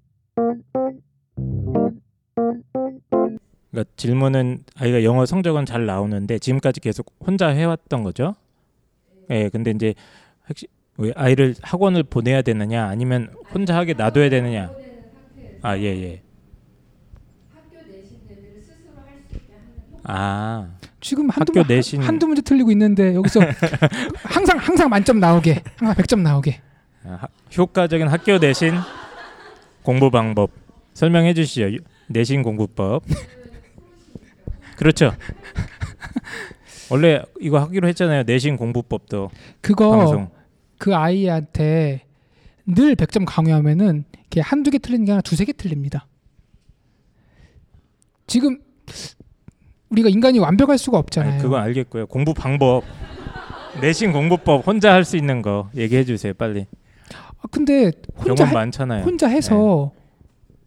그러니까 3.70 3.92
질문은 3.96 4.64
아이가 4.76 5.02
영어 5.04 5.26
성적은 5.26 5.66
잘 5.66 5.86
나오는데 5.86 6.38
지금까지 6.38 6.80
계속 6.80 7.12
혼자 7.24 7.48
해왔던 7.48 8.02
거죠. 8.04 8.34
예, 9.30 9.48
근데 9.48 9.70
이제 9.72 9.94
혹시 10.48 10.66
왜 10.96 11.12
아이를 11.16 11.54
학원을 11.60 12.04
보내야 12.04 12.42
되느냐 12.42 12.86
아니면 12.86 13.32
혼자 13.52 13.76
하게 13.76 13.94
놔둬야 13.94 14.28
되느냐. 14.30 14.70
아, 15.62 15.76
예, 15.78 15.82
예. 15.84 16.22
학교 17.52 17.76
내신 17.90 18.20
애들을 18.30 18.62
스스로 18.62 18.92
할 19.04 19.24
수 19.28 19.34
있게 19.36 19.52
하는 19.54 19.72
효과 19.90 19.93
아, 20.04 20.68
지금 21.00 21.28
한두 21.30 21.52
학교 21.58 21.60
문- 21.66 21.68
내신- 21.78 22.00
한두 22.02 22.26
문제 22.26 22.42
틀리고 22.42 22.70
있는데 22.72 23.14
여기서 23.14 23.40
항상 24.24 24.58
항상 24.58 24.88
만점 24.90 25.18
나오게 25.18 25.62
항상 25.76 25.94
100점 25.96 26.20
나오게 26.20 26.60
아, 27.04 27.18
하- 27.22 27.28
효과적인 27.56 28.08
학교 28.08 28.38
내신 28.38 28.74
공부 29.82 30.10
방법 30.10 30.50
설명해 30.94 31.34
주시죠. 31.34 31.72
유- 31.74 31.78
내신 32.08 32.42
공부법. 32.42 33.02
그렇죠. 34.76 35.12
원래 36.90 37.22
이거 37.40 37.58
하기로 37.60 37.88
했잖아요. 37.88 38.24
내신 38.24 38.56
공부법도 38.56 39.30
그거 39.60 39.90
방송. 39.96 40.30
그 40.78 40.94
아이한테 40.94 42.04
늘 42.66 42.94
100점 42.94 43.24
강요하면은 43.26 44.04
한두 44.42 44.70
개 44.70 44.78
틀리는 44.78 45.04
게 45.04 45.12
아니라 45.12 45.22
두세 45.22 45.44
개 45.44 45.52
틀립니다. 45.52 46.06
지금 48.26 48.58
우리가 49.94 50.08
인간이 50.08 50.38
완벽할 50.40 50.76
수가 50.78 50.98
없잖아요. 50.98 51.32
아니, 51.34 51.42
그건 51.42 51.62
알겠고요. 51.62 52.06
공부 52.06 52.34
방법. 52.34 52.82
내신 53.80 54.12
공부법 54.12 54.66
혼자 54.66 54.92
할 54.92 55.04
수 55.04 55.16
있는 55.16 55.42
거 55.42 55.68
얘기해 55.76 56.04
주세요. 56.04 56.32
빨리. 56.34 56.66
아, 57.40 57.46
근데 57.50 57.92
혼자 58.16 58.44
해, 58.44 58.52
많잖아요. 58.52 59.04
혼자 59.04 59.28
해서 59.28 59.92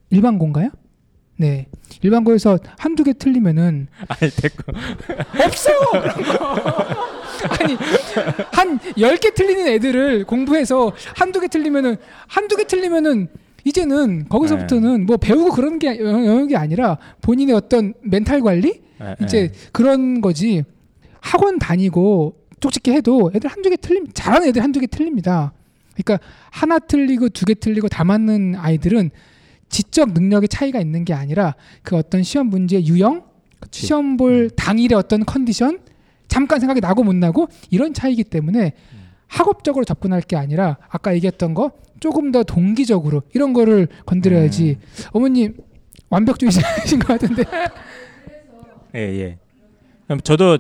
일반고인가요? 0.09 0.69
네. 1.37 1.67
일반고에서 2.01 2.57
한두 2.77 3.03
개 3.03 3.13
틀리면은 3.13 3.87
아니 4.07 4.31
됐고. 4.31 4.63
없어. 5.45 5.69
아니 7.59 7.77
한 8.51 8.79
열 8.97 9.17
개 9.17 9.31
틀리는 9.33 9.67
애들을 9.67 10.25
공부해서 10.25 10.91
한두 11.15 11.39
개 11.39 11.47
틀리면은 11.47 11.97
한두 12.27 12.55
개 12.57 12.65
틀리면은 12.65 13.27
이제는 13.63 14.27
거기서부터는 14.29 15.05
뭐 15.05 15.17
배우고 15.17 15.51
그런 15.51 15.77
게 15.79 15.99
영- 15.99 16.25
영역이 16.25 16.55
아니라 16.55 16.97
본인의 17.21 17.55
어떤 17.55 17.93
멘탈 18.01 18.41
관리 18.41 18.81
예, 19.01 19.15
이제 19.23 19.51
그런 19.71 20.21
거지 20.21 20.63
학원 21.21 21.59
다니고 21.59 22.35
쪽집게 22.59 22.93
해도 22.93 23.31
애들 23.35 23.49
한두 23.49 23.69
개 23.69 23.75
틀림 23.77 24.07
잘하는 24.13 24.47
애들 24.47 24.63
한두 24.63 24.79
개 24.79 24.87
틀립니다. 24.87 25.53
그러니까 25.95 26.19
하나 26.51 26.79
틀리고 26.79 27.29
두 27.29 27.45
개 27.45 27.53
틀리고 27.53 27.87
다 27.89 28.03
맞는 28.03 28.55
아이들은 28.55 29.09
지적 29.69 30.13
능력의 30.13 30.47
차이가 30.49 30.79
있는 30.79 31.05
게 31.05 31.13
아니라 31.13 31.55
그 31.83 31.95
어떤 31.95 32.23
시험 32.23 32.47
문제 32.47 32.81
유형, 32.85 33.23
그치. 33.59 33.85
시험 33.85 34.15
볼 34.17 34.49
당일의 34.51 34.97
어떤 34.97 35.25
컨디션, 35.25 35.79
잠깐 36.27 36.59
생각이 36.59 36.79
나고 36.81 37.03
못 37.03 37.15
나고 37.15 37.47
이런 37.69 37.93
차이기 37.93 38.23
때문에 38.23 38.73
학업적으로 39.27 39.83
접근할 39.85 40.21
게 40.21 40.35
아니라 40.37 40.77
아까 40.89 41.13
얘기했던 41.15 41.53
거 41.53 41.71
조금 41.99 42.31
더 42.31 42.43
동기적으로 42.43 43.23
이런 43.33 43.53
거를 43.53 43.87
건드려야지. 44.05 44.77
어머님 45.11 45.57
완벽주의자이신 46.09 46.99
것 46.99 47.07
같은데. 47.07 47.43
예, 48.95 48.99
예. 48.99 49.37
그럼 50.05 50.21
저도 50.21 50.57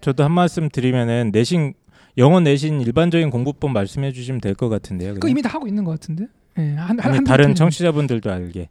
저도 0.00 0.24
한 0.24 0.32
말씀 0.32 0.68
드리면은 0.68 1.30
내신 1.32 1.74
영어 2.18 2.40
내신 2.40 2.80
일반적인 2.80 3.30
공부법 3.30 3.70
말씀해 3.72 4.12
주시면 4.12 4.40
될 4.40 4.54
것 4.54 4.68
같은데요. 4.68 5.10
그거 5.10 5.20
그냥? 5.20 5.30
이미 5.32 5.42
다 5.42 5.50
하고 5.50 5.66
있는 5.66 5.84
것 5.84 5.92
같은데. 5.92 6.26
예, 6.58 6.62
한, 6.74 6.98
한, 6.98 7.00
아니, 7.00 7.14
한 7.16 7.24
다른. 7.24 7.54
청취자분들도 7.54 8.30
알게. 8.30 8.68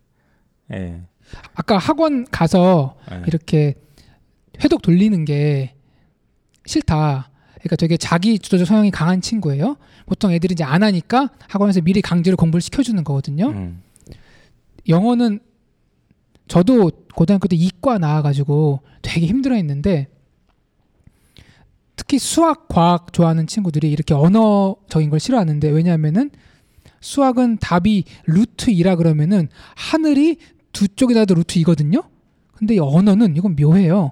예. 0.73 1.01
아까 1.53 1.77
학원 1.77 2.25
가서 2.29 2.97
예. 3.11 3.21
이렇게 3.27 3.75
회독 4.63 4.81
돌리는 4.81 5.23
게 5.25 5.75
싫다. 6.65 7.29
그러니까 7.55 7.75
되게 7.75 7.97
자기 7.97 8.39
주도적 8.39 8.67
성향이 8.67 8.89
강한 8.91 9.21
친구예요. 9.21 9.77
보통 10.05 10.31
애들이 10.31 10.53
이제 10.53 10.63
안 10.63 10.81
하니까 10.83 11.29
학원에서 11.47 11.81
미리 11.81 12.01
강제로 12.01 12.35
공부를 12.37 12.61
시켜주는 12.61 13.03
거거든요. 13.03 13.49
음. 13.49 13.81
영어는 14.87 15.39
저도 16.49 16.91
고등학교 17.15 17.47
때 17.47 17.55
이과 17.55 17.99
나와가지고 17.99 18.81
되게 19.01 19.27
힘들어했는데 19.27 20.07
특히 21.95 22.17
수학, 22.17 22.67
과학 22.67 23.13
좋아하는 23.13 23.45
친구들이 23.45 23.91
이렇게 23.91 24.13
언어적인 24.13 25.09
걸 25.09 25.19
싫어하는데 25.19 25.69
왜냐하면은 25.69 26.31
수학은 27.01 27.57
답이 27.57 28.03
루트 28.25 28.71
2라 28.71 28.97
그러면은 28.97 29.47
하늘이 29.75 30.37
두 30.73 30.87
쪽에다 30.87 31.25
도 31.25 31.35
루트 31.35 31.59
2거든요. 31.59 32.05
근데 32.55 32.75
이 32.75 32.79
언어는 32.79 33.37
이건 33.37 33.55
묘해요. 33.55 34.11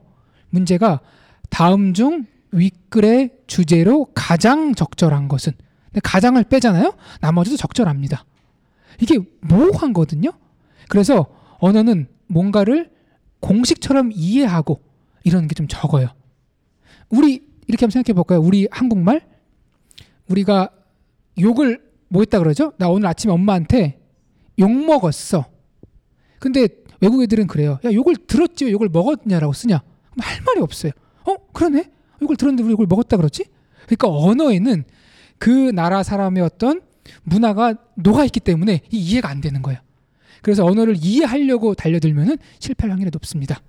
문제가 0.49 1.01
다음 1.49 1.93
중 1.93 2.25
윗글의 2.51 3.31
주제로 3.47 4.07
가장 4.13 4.75
적절한 4.75 5.27
것은 5.27 5.53
근데 5.87 6.01
가장을 6.03 6.41
빼잖아요. 6.43 6.93
나머지도 7.19 7.57
적절합니다. 7.57 8.25
이게 9.01 9.17
모호한 9.41 9.93
거든요. 9.93 10.31
그래서 10.87 11.27
언어는 11.59 12.07
뭔가를 12.27 12.91
공식처럼 13.39 14.11
이해하고 14.13 14.81
이런 15.23 15.47
게 15.47 15.55
좀 15.55 15.67
적어요. 15.67 16.09
우리 17.09 17.45
이렇게 17.67 17.85
한번 17.85 17.91
생각해 17.91 18.13
볼까요? 18.13 18.39
우리 18.41 18.67
한국말 18.71 19.21
우리가 20.29 20.69
욕을 21.39 21.81
뭐 22.09 22.21
했다 22.21 22.39
그러죠? 22.39 22.73
나 22.77 22.89
오늘 22.89 23.07
아침에 23.07 23.31
엄마한테 23.33 23.99
욕 24.59 24.71
먹었어. 24.71 25.45
근데 26.39 26.67
외국 27.01 27.21
애들은 27.21 27.47
그래요. 27.47 27.79
야 27.85 27.93
욕을 27.93 28.15
들었지 28.15 28.65
왜 28.65 28.71
욕을 28.71 28.89
먹었냐라고 28.89 29.53
쓰냐? 29.53 29.81
할 30.19 30.41
말이 30.45 30.61
없어요. 30.61 30.91
어 31.25 31.35
그러네. 31.53 31.91
욕을 32.21 32.35
들었는데 32.37 32.63
왜 32.63 32.71
욕을 32.71 32.87
먹었다 32.87 33.17
그러지? 33.17 33.45
그러니까 33.85 34.09
언어에는 34.09 34.83
그 35.37 35.49
나라 35.71 36.01
사람의 36.03 36.41
어떤 36.43 36.81
문화가 37.23 37.75
녹아 37.95 38.25
있기 38.25 38.39
때문에 38.39 38.81
이 38.91 38.97
이해가 38.97 39.29
안 39.29 39.39
되는 39.41 39.61
거예요. 39.61 39.79
그래서 40.41 40.65
언어를 40.65 40.95
이해하려고 40.99 41.73
달려들면은 41.75 42.37
실패할 42.59 42.91
확률이 42.91 43.09
높습니다. 43.13 43.59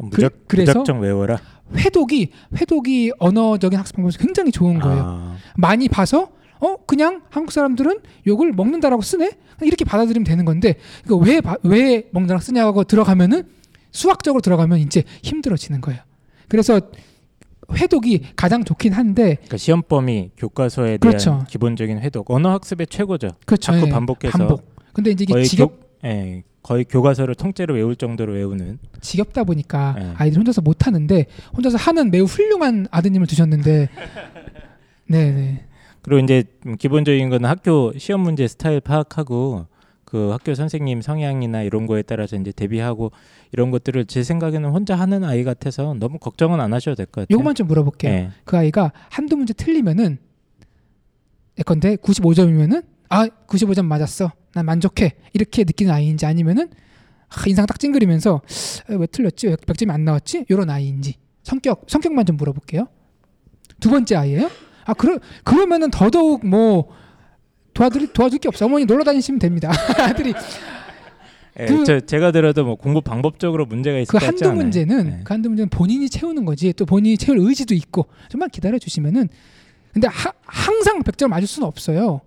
무작, 0.00 0.32
그- 0.48 0.56
무작정 0.56 1.00
외워라. 1.00 1.38
회독이 1.76 2.30
회독이 2.56 3.12
언어적인 3.18 3.78
학습 3.78 3.96
방법에서 3.96 4.18
굉장히 4.18 4.50
좋은 4.50 4.78
거예요. 4.78 5.02
아, 5.04 5.36
많이 5.56 5.88
봐서 5.88 6.30
어 6.60 6.76
그냥 6.86 7.22
한국 7.30 7.50
사람들은 7.52 8.00
욕을 8.26 8.52
먹는다라고 8.52 9.02
쓰네 9.02 9.32
이렇게 9.62 9.84
받아들이면 9.84 10.24
되는 10.24 10.44
건데 10.44 10.76
이거 11.04 11.16
왜왜 11.16 12.08
먹는다고 12.12 12.40
쓰냐고 12.40 12.84
들어가면은 12.84 13.44
수학적으로 13.90 14.40
들어가면 14.40 14.78
이제 14.78 15.02
힘들어지는 15.22 15.80
거예요. 15.80 16.00
그래서 16.48 16.80
회독이 17.74 18.22
가장 18.36 18.64
좋긴 18.64 18.92
한데 18.92 19.36
그러니까 19.36 19.56
시험 19.56 19.82
범위 19.82 20.30
교과서에 20.36 20.98
대한 20.98 21.00
그렇죠. 21.00 21.44
기본적인 21.48 21.98
회독 22.00 22.30
언어 22.30 22.50
학습의 22.50 22.86
최고죠. 22.88 23.28
그렇죠. 23.46 23.72
자꾸 23.72 23.86
예, 23.86 23.90
반복해서 23.90 24.38
반복. 24.38 24.72
근데 24.92 25.10
이제 25.12 25.24
이게 25.28 25.42
지겹 25.42 25.68
교, 25.80 25.81
예, 26.04 26.42
거의 26.62 26.84
교과서를 26.84 27.34
통째로 27.34 27.74
외울 27.74 27.96
정도로 27.96 28.32
외우는 28.32 28.78
지겹다 29.00 29.44
보니까 29.44 29.94
예. 29.98 30.12
아이들이 30.16 30.38
혼자서 30.38 30.60
못 30.60 30.86
하는데 30.86 31.26
혼자서 31.56 31.76
하는 31.76 32.10
매우 32.10 32.24
훌륭한 32.24 32.86
아드님을 32.90 33.26
두셨는데 33.26 33.88
네네 35.08 35.64
그리고 36.02 36.24
이제 36.24 36.44
음, 36.66 36.76
기본적인 36.76 37.30
거는 37.30 37.48
학교 37.48 37.92
시험 37.96 38.20
문제 38.22 38.48
스타일 38.48 38.80
파악하고 38.80 39.66
그 40.04 40.30
학교 40.30 40.54
선생님 40.54 41.00
성향이나 41.00 41.62
이런 41.62 41.86
거에 41.86 42.02
따라서 42.02 42.36
이제 42.36 42.52
대비하고 42.52 43.12
이런 43.52 43.70
것들을 43.70 44.04
제 44.06 44.22
생각에는 44.22 44.68
혼자 44.70 44.94
하는 44.94 45.24
아이 45.24 45.42
같아서 45.44 45.94
너무 45.94 46.18
걱정은 46.18 46.60
안 46.60 46.74
하셔도 46.74 46.96
될 46.96 47.06
것 47.06 47.22
같아요. 47.22 47.28
요것만 47.34 47.54
좀 47.54 47.66
물어볼게요. 47.68 48.12
예. 48.12 48.30
그 48.44 48.56
아이가 48.58 48.92
한두 49.08 49.36
문제 49.36 49.54
틀리면은 49.54 50.18
예컨대 51.58 51.96
95점이면은 51.96 52.84
아 53.08 53.26
95점 53.46 53.86
맞았어 53.86 54.32
난 54.54 54.66
만족해 54.66 55.14
이렇게 55.32 55.64
느끼는 55.64 55.92
아이인지 55.92 56.26
아니면은 56.26 56.68
아, 57.28 57.42
인상 57.46 57.66
딱 57.66 57.78
찡그리면서 57.80 58.42
아, 58.88 58.94
왜 58.94 59.06
틀렸지 59.06 59.48
왜 59.48 59.56
100점이 59.56 59.90
안 59.90 60.04
나왔지 60.04 60.44
이런 60.48 60.68
아이인지 60.70 61.14
성격 61.42 61.84
성격만 61.88 62.26
좀 62.26 62.36
물어볼게요 62.36 62.86
두 63.80 63.90
번째 63.90 64.16
아이예요 64.16 64.50
아 64.84 64.94
그러 64.94 65.18
그러면은 65.44 65.90
더더욱 65.90 66.46
뭐 66.46 66.88
도와드릴 67.74 68.12
도와줄 68.12 68.38
게 68.38 68.48
없어. 68.48 68.66
어머니 68.66 68.84
놀러 68.84 69.02
다니시면 69.02 69.38
됩니다. 69.38 69.72
아들이 69.98 70.34
예, 71.58 71.66
그- 71.66 71.84
저, 71.84 72.00
제가 72.00 72.32
들어도 72.32 72.64
뭐 72.64 72.76
공부 72.76 73.00
방법적으로 73.00 73.66
문제가 73.66 73.98
있을 73.98 74.18
그 74.18 74.24
한두. 74.24 74.52
문제는 74.52 75.04
네. 75.04 75.20
그 75.24 75.32
한두 75.32 75.48
문제는 75.48 75.68
본인이 75.68 76.08
채우는 76.08 76.44
거지 76.44 76.72
또 76.74 76.84
본인이 76.86 77.16
채울 77.16 77.38
의지도 77.38 77.74
있고 77.74 78.06
좀만 78.28 78.50
기다려 78.50 78.78
주시면은 78.78 79.28
근데 79.92 80.08
하, 80.08 80.32
항상 80.44 81.02
100점 81.02 81.28
맞을 81.28 81.46
수는 81.46 81.66
없어요. 81.66 82.20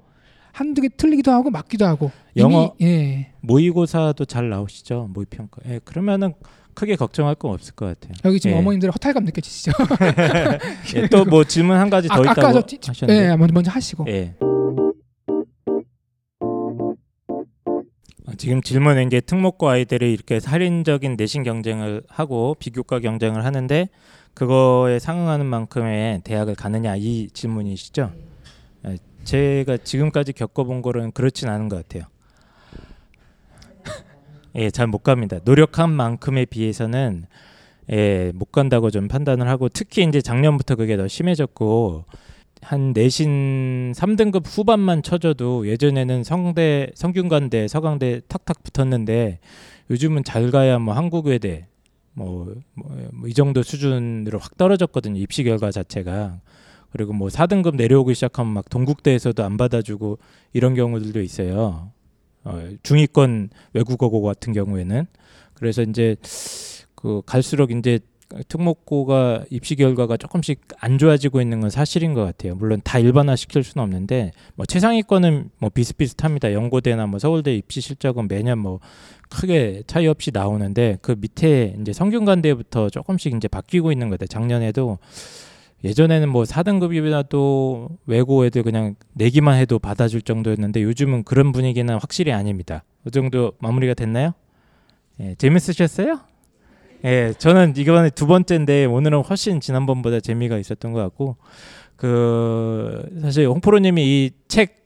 한두 0.56 0.82
개 0.82 0.88
틀리기도 0.88 1.32
하고 1.32 1.50
맞기도 1.50 1.86
하고 1.86 2.12
영어- 2.38 2.74
이미 2.80 2.90
예. 2.90 3.28
모의고사도 3.42 4.24
잘 4.24 4.50
나오시죠 4.50 5.10
모의 5.14 5.26
평가. 5.30 5.58
예, 5.68 5.80
그러면은 5.84 6.34
크게 6.74 6.96
걱정할 6.96 7.36
건 7.36 7.52
없을 7.52 7.74
것 7.76 7.86
같아요. 7.88 8.14
여기 8.24 8.40
지금 8.40 8.56
예. 8.56 8.60
어머님들 8.60 8.90
허탈감 8.92 9.26
느껴지시죠? 9.26 9.72
예, 10.96 11.08
또뭐 11.10 11.44
질문 11.44 11.78
한 11.78 11.90
가지 11.90 12.08
더 12.08 12.16
아, 12.16 12.20
있다고 12.20 12.32
아까 12.42 12.54
저 12.54 12.62
티- 12.66 12.80
하셨는데. 12.86 13.32
예, 13.32 13.36
먼저 13.36 13.54
먼저 13.54 13.72
하시고. 13.72 14.06
예. 14.08 14.34
어, 18.28 18.32
지금 18.38 18.62
질문은 18.62 19.08
이제 19.08 19.20
특목고 19.22 19.70
아이들이 19.70 20.12
이렇게 20.14 20.40
살인적인 20.40 21.16
내신 21.18 21.44
경쟁을 21.44 22.02
하고 22.08 22.56
비교과 22.60 23.00
경쟁을 23.00 23.44
하는데 23.46 23.90
그거에 24.34 25.00
상응하는 25.00 25.46
만큼의 25.46 26.22
대학을 26.24 26.56
가느냐 26.56 26.96
이 26.98 27.30
질문이시죠? 27.34 28.12
예, 29.26 29.64
제가 29.64 29.78
지금까지 29.78 30.34
겪어본 30.34 30.82
거는 30.82 31.12
그렇진 31.12 31.50
않은 31.50 31.70
것 31.70 31.78
같아요. 31.78 32.08
예, 34.56 34.70
잘 34.70 34.88
못 34.88 35.04
갑니다. 35.04 35.40
노력한 35.44 35.92
만큼에 35.92 36.46
비해서는 36.46 37.26
예, 37.92 38.32
못 38.36 38.52
간다고 38.52 38.90
좀 38.90 39.08
판단을 39.08 39.48
하고 39.48 39.70
특히 39.70 40.04
이제 40.04 40.22
작년부터 40.22 40.76
그게 40.76 40.98
더 40.98 41.08
심해졌고 41.08 42.06
한 42.62 42.94
내신 42.94 43.94
3등급 43.96 44.44
후반만 44.46 45.04
쳐줘도 45.04 45.68
예전에는 45.68 46.24
성대, 46.24 46.90
성균관대, 46.96 47.68
서강대 47.68 48.22
탁탁 48.28 48.64
붙었는데 48.64 49.40
요즘은 49.92 50.24
잘 50.24 50.50
가야 50.50 50.80
뭐 50.80 50.96
한국외대 50.96 51.68
뭐, 52.14 52.56
뭐, 52.74 53.10
뭐이 53.14 53.34
정도 53.34 53.62
수준으로 53.62 54.40
확 54.40 54.58
떨어졌거든요. 54.58 55.20
입시 55.20 55.44
결과 55.44 55.70
자체가. 55.70 56.40
그리고 56.92 57.14
뭐 57.14 57.28
4등급 57.28 57.76
내려오기 57.76 58.14
시작하면 58.14 58.54
막 58.54 58.70
동국대에서도 58.70 59.44
안 59.44 59.58
받아주고 59.58 60.20
이런 60.54 60.76
경우들도 60.76 61.22
있어요. 61.22 61.92
어, 62.44 62.70
중위권 62.84 63.50
외국어고 63.74 64.22
같은 64.22 64.54
경우에는 64.54 65.06
그래서 65.56 65.82
이제 65.82 66.16
그 66.96 67.22
갈수록 67.26 67.72
이제 67.72 68.00
특목고가 68.48 69.46
입시 69.50 69.76
결과가 69.76 70.18
조금씩 70.18 70.62
안 70.80 70.98
좋아지고 70.98 71.42
있는 71.42 71.60
건 71.62 71.70
사실인 71.70 72.14
것 72.14 72.24
같아요. 72.24 72.56
물론 72.56 72.82
다 72.84 73.00
일반화 73.00 73.36
시킬 73.36 73.64
수는 73.64 73.84
없는데 73.84 74.32
뭐 74.56 74.66
최상위권은 74.66 75.52
뭐 75.60 75.70
비슷비슷합니다. 75.70 76.54
연고대나 76.54 77.08
뭐 77.08 77.20
서울대 77.20 77.56
입시 77.56 77.82
실적은 77.82 78.28
매년 78.28 78.58
뭐 78.58 78.80
크게 79.30 79.84
차이 79.88 80.08
없이 80.08 80.32
나오는데 80.34 80.98
그 81.02 81.16
밑에 81.18 81.76
이제 81.80 81.94
성균관대부터 81.94 82.90
조금씩 82.90 83.36
이제 83.36 83.48
바뀌고 83.48 83.92
있는 83.92 84.10
것 84.10 84.20
같아요. 84.20 84.28
작년에도 84.28 84.98
예전에는 85.84 86.30
뭐 86.30 86.44
4등급이라도 86.44 87.90
외고 88.06 88.46
애들 88.46 88.64
그냥 88.64 88.96
내기만 89.14 89.58
해도 89.60 89.78
받아줄 89.78 90.22
정도였는데 90.22 90.82
요즘은 90.82 91.24
그런 91.24 91.52
분위기는 91.52 91.94
확실히 91.96 92.32
아닙니다. 92.32 92.84
그 93.04 93.12
정도 93.12 93.54
마무리가 93.60 93.94
됐나요? 93.94 94.34
예, 95.20 95.36
재밌으셨어요? 95.36 96.20
예, 97.04 97.34
저는 97.38 97.74
이번에 97.78 98.10
두 98.10 98.26
번째인데 98.26 98.86
오늘은 98.86 99.22
훨씬 99.22 99.60
지난번보다 99.60 100.22
재미가 100.22 100.58
있었던 100.58 100.92
것 100.92 101.02
같고 101.02 101.38
그 101.96 103.08
사실 103.22 103.48
홍프로님이 103.48 104.26
이 104.26 104.32
책 104.48 104.86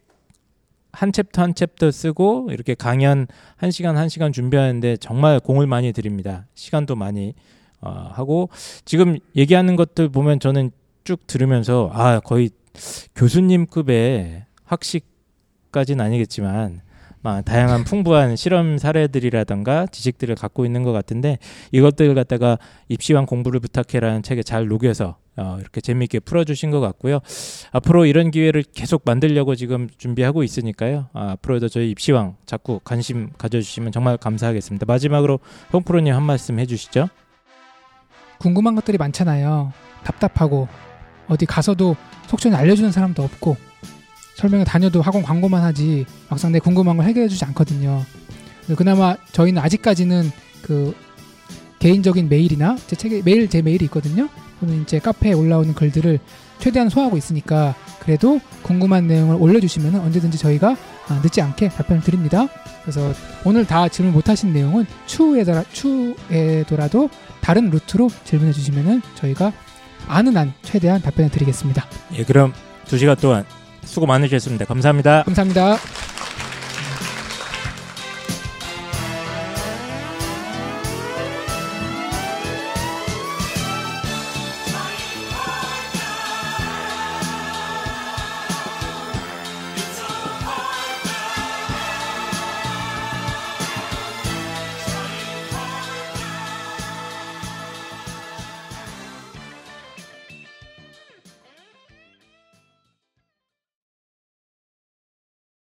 한 0.91 1.11
챕터 1.11 1.41
한 1.41 1.53
챕터 1.53 1.91
쓰고 1.91 2.49
이렇게 2.51 2.73
강연 2.73 3.27
한 3.55 3.71
시간 3.71 3.97
한 3.97 4.09
시간 4.09 4.31
준비하는데 4.33 4.97
정말 4.97 5.39
공을 5.39 5.67
많이 5.67 5.91
들입니다. 5.93 6.47
시간도 6.55 6.95
많이 6.95 7.33
어, 7.81 8.09
하고 8.11 8.49
지금 8.85 9.17
얘기하는 9.35 9.75
것들 9.75 10.09
보면 10.09 10.39
저는 10.39 10.71
쭉 11.09 11.25
들으면서 11.25 11.89
아 11.91 12.19
거의 12.19 12.51
교수님급의 13.15 14.45
학식까지는 14.63 16.05
아니겠지만 16.05 16.81
막 17.21 17.43
다양한 17.43 17.83
풍부한 17.83 18.35
실험 18.35 18.77
사례들이라던가 18.77 19.87
지식들을 19.87 20.35
갖고 20.35 20.67
있는 20.67 20.83
것 20.83 20.91
같은데 20.91 21.39
이것들을 21.71 22.13
갖다가 22.13 22.59
입시왕 22.89 23.25
공부를 23.25 23.59
부탁해라는 23.59 24.21
책에 24.21 24.43
잘 24.43 24.67
녹여서 24.67 25.17
어, 25.35 25.57
이렇게 25.59 25.81
재미있게 25.81 26.19
풀어주신 26.19 26.69
것 26.69 26.79
같고요. 26.79 27.21
앞으로 27.71 28.05
이런 28.05 28.29
기회를 28.29 28.63
계속 28.71 29.01
만들려고 29.03 29.55
지금 29.55 29.89
준비하고 29.97 30.43
있으니까요. 30.43 31.07
아, 31.13 31.31
앞으로도 31.31 31.69
저희 31.69 31.89
입시왕 31.89 32.35
자꾸 32.45 32.79
관심 32.83 33.31
가져주시면 33.35 33.93
정말 33.93 34.17
감사하겠습니다. 34.17 34.85
마지막으로 34.85 35.39
홍프로님 35.73 36.13
한 36.13 36.21
말씀 36.21 36.59
해주시죠. 36.59 37.09
궁금한 38.37 38.75
것들이 38.75 38.99
많잖아요. 38.99 39.73
답답하고 40.03 40.67
어디 41.29 41.45
가서도 41.45 41.95
속전히 42.27 42.55
알려주는 42.55 42.91
사람도 42.91 43.23
없고 43.23 43.55
설명회 44.35 44.63
다녀도 44.63 45.01
학원 45.01 45.23
광고만 45.23 45.63
하지 45.63 46.05
막상 46.29 46.51
내 46.51 46.59
궁금한 46.59 46.97
걸 46.97 47.05
해결해주지 47.05 47.45
않거든요. 47.45 48.03
그나마 48.75 49.15
저희는 49.31 49.61
아직까지는 49.61 50.31
그 50.61 50.95
개인적인 51.79 52.29
메일이나 52.29 52.77
제 52.87 52.95
책에 52.95 53.21
메일 53.23 53.49
제 53.49 53.61
메일이 53.61 53.85
있거든요. 53.85 54.29
또는 54.59 54.81
이제 54.81 54.99
카페에 54.99 55.33
올라오는 55.33 55.73
글들을 55.73 56.19
최대한 56.59 56.89
소화하고 56.89 57.17
있으니까 57.17 57.73
그래도 57.99 58.39
궁금한 58.63 59.07
내용을 59.07 59.37
올려주시면 59.39 59.95
언제든지 59.95 60.37
저희가 60.37 60.75
아, 61.07 61.21
늦지 61.23 61.41
않게 61.41 61.69
답변을 61.69 62.03
드립니다. 62.03 62.47
그래서 62.81 63.13
오늘 63.45 63.65
다 63.65 63.87
질문 63.87 64.13
못하신 64.13 64.53
내용은 64.53 64.85
추후에더라, 65.05 65.63
추후에더라도 65.71 67.09
다른 67.41 67.69
루트로 67.69 68.09
질문해 68.25 68.51
주시면은 68.51 69.01
저희가 69.15 69.53
아는 70.09 70.35
한 70.35 70.53
최대한 70.63 71.01
답변해 71.01 71.29
드리겠습니다. 71.29 71.85
예, 72.15 72.23
그럼 72.25 72.53
두 72.85 72.97
시간 72.97 73.15
동안 73.15 73.45
수고 73.85 74.05
많으셨습니다. 74.05 74.65
감사합니다. 74.65 75.23
감사합니다. 75.23 75.77